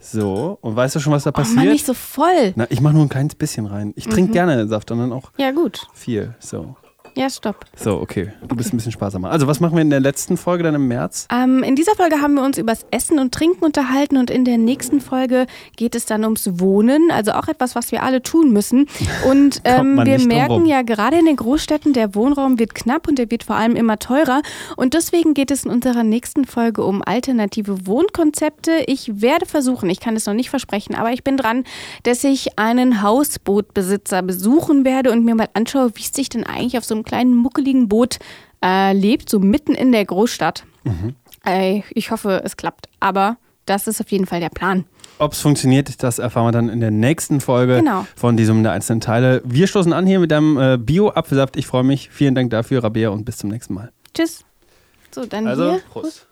So, 0.00 0.58
und 0.60 0.74
weißt 0.76 0.96
du 0.96 1.00
schon, 1.00 1.12
was 1.12 1.24
da 1.24 1.30
oh 1.34 1.38
Mann, 1.38 1.44
passiert? 1.54 1.72
nicht 1.72 1.86
so 1.86 1.94
voll. 1.94 2.52
Na, 2.56 2.66
ich 2.70 2.80
mache 2.80 2.94
nur 2.94 3.02
ein 3.04 3.08
kleines 3.08 3.34
bisschen 3.34 3.66
rein. 3.66 3.92
Ich 3.96 4.06
trinke 4.06 4.32
gerne 4.32 4.66
Saft 4.68 4.90
und 4.90 4.98
dann 4.98 5.12
auch 5.12 5.32
Ja, 5.38 5.50
gut. 5.50 5.86
viel. 5.94 6.34
So. 6.40 6.76
Ja, 7.16 7.30
stopp. 7.30 7.64
So, 7.76 8.00
okay. 8.00 8.32
Du 8.48 8.56
bist 8.56 8.72
ein 8.72 8.76
bisschen 8.76 8.90
sparsamer. 8.90 9.30
Also, 9.30 9.46
was 9.46 9.60
machen 9.60 9.76
wir 9.76 9.82
in 9.82 9.90
der 9.90 10.00
letzten 10.00 10.36
Folge 10.36 10.64
dann 10.64 10.74
im 10.74 10.88
März? 10.88 11.28
Ähm, 11.32 11.62
in 11.62 11.76
dieser 11.76 11.94
Folge 11.94 12.20
haben 12.20 12.34
wir 12.34 12.42
uns 12.42 12.58
übers 12.58 12.84
Essen 12.90 13.20
und 13.20 13.32
Trinken 13.32 13.64
unterhalten 13.64 14.16
und 14.16 14.30
in 14.30 14.44
der 14.44 14.58
nächsten 14.58 15.00
Folge 15.00 15.46
geht 15.76 15.94
es 15.94 16.06
dann 16.06 16.24
ums 16.24 16.58
Wohnen, 16.58 17.10
also 17.12 17.32
auch 17.32 17.46
etwas, 17.46 17.76
was 17.76 17.92
wir 17.92 18.02
alle 18.02 18.22
tun 18.22 18.52
müssen. 18.52 18.88
Und 19.30 19.60
ähm, 19.64 20.00
wir 20.04 20.18
merken 20.26 20.66
ja 20.66 20.82
gerade 20.82 21.16
in 21.16 21.26
den 21.26 21.36
Großstädten, 21.36 21.92
der 21.92 22.16
Wohnraum 22.16 22.58
wird 22.58 22.74
knapp 22.74 23.06
und 23.06 23.18
der 23.18 23.30
wird 23.30 23.44
vor 23.44 23.56
allem 23.56 23.76
immer 23.76 24.00
teurer. 24.00 24.42
Und 24.76 24.94
deswegen 24.94 25.34
geht 25.34 25.52
es 25.52 25.64
in 25.64 25.70
unserer 25.70 26.02
nächsten 26.02 26.44
Folge 26.44 26.82
um 26.82 27.00
alternative 27.00 27.86
Wohnkonzepte. 27.86 28.82
Ich 28.86 29.20
werde 29.20 29.46
versuchen, 29.46 29.88
ich 29.88 30.00
kann 30.00 30.16
es 30.16 30.26
noch 30.26 30.34
nicht 30.34 30.50
versprechen, 30.50 30.96
aber 30.96 31.12
ich 31.12 31.22
bin 31.22 31.36
dran, 31.36 31.62
dass 32.02 32.24
ich 32.24 32.58
einen 32.58 33.02
Hausbootbesitzer 33.02 34.22
besuchen 34.22 34.84
werde 34.84 35.12
und 35.12 35.24
mir 35.24 35.36
mal 35.36 35.48
anschaue, 35.54 35.92
wie 35.94 36.02
es 36.02 36.12
sich 36.12 36.28
denn 36.28 36.44
eigentlich 36.44 36.76
auf 36.76 36.84
so 36.84 36.94
einem 36.94 37.03
kleinen 37.04 37.34
muckeligen 37.36 37.88
Boot 37.88 38.18
äh, 38.64 38.92
lebt, 38.92 39.28
so 39.30 39.38
mitten 39.38 39.74
in 39.74 39.92
der 39.92 40.04
Großstadt. 40.04 40.64
Äh, 41.46 41.82
ich 41.90 42.10
hoffe, 42.10 42.42
es 42.44 42.56
klappt. 42.56 42.88
Aber 43.00 43.36
das 43.66 43.86
ist 43.86 44.00
auf 44.00 44.10
jeden 44.10 44.26
Fall 44.26 44.40
der 44.40 44.48
Plan. 44.50 44.84
Ob 45.18 45.32
es 45.32 45.40
funktioniert, 45.40 46.02
das 46.02 46.18
erfahren 46.18 46.46
wir 46.46 46.52
dann 46.52 46.68
in 46.68 46.80
der 46.80 46.90
nächsten 46.90 47.40
Folge 47.40 47.76
Genau. 47.76 48.04
von 48.16 48.36
diesem 48.36 48.62
der 48.64 48.72
einzelnen 48.72 49.00
Teile. 49.00 49.42
Wir 49.44 49.66
stoßen 49.68 49.92
an 49.92 50.06
hier 50.06 50.18
mit 50.18 50.32
einem 50.32 50.58
äh, 50.58 50.76
Bio-Apfelsaft. 50.76 51.56
Ich 51.56 51.66
freue 51.66 51.84
mich. 51.84 52.10
Vielen 52.10 52.34
Dank 52.34 52.50
dafür, 52.50 52.82
Rabea, 52.82 53.10
und 53.10 53.24
bis 53.24 53.36
zum 53.38 53.50
nächsten 53.50 53.74
Mal. 53.74 53.92
Tschüss. 54.12 54.44
So, 55.14 55.24
dann 55.24 55.46
Also, 55.46 55.70
hier. 55.72 55.82
Prost. 55.92 56.26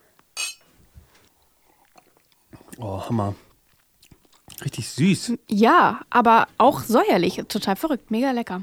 Oh, 2.79 3.01
Hammer. 3.09 3.35
Richtig 4.65 4.89
süß. 4.89 5.35
Ja, 5.49 6.01
aber 6.11 6.47
auch 6.59 6.81
säuerlich. 6.81 7.41
Total 7.49 7.77
verrückt. 7.77 8.11
Mega 8.11 8.31
lecker. 8.33 8.63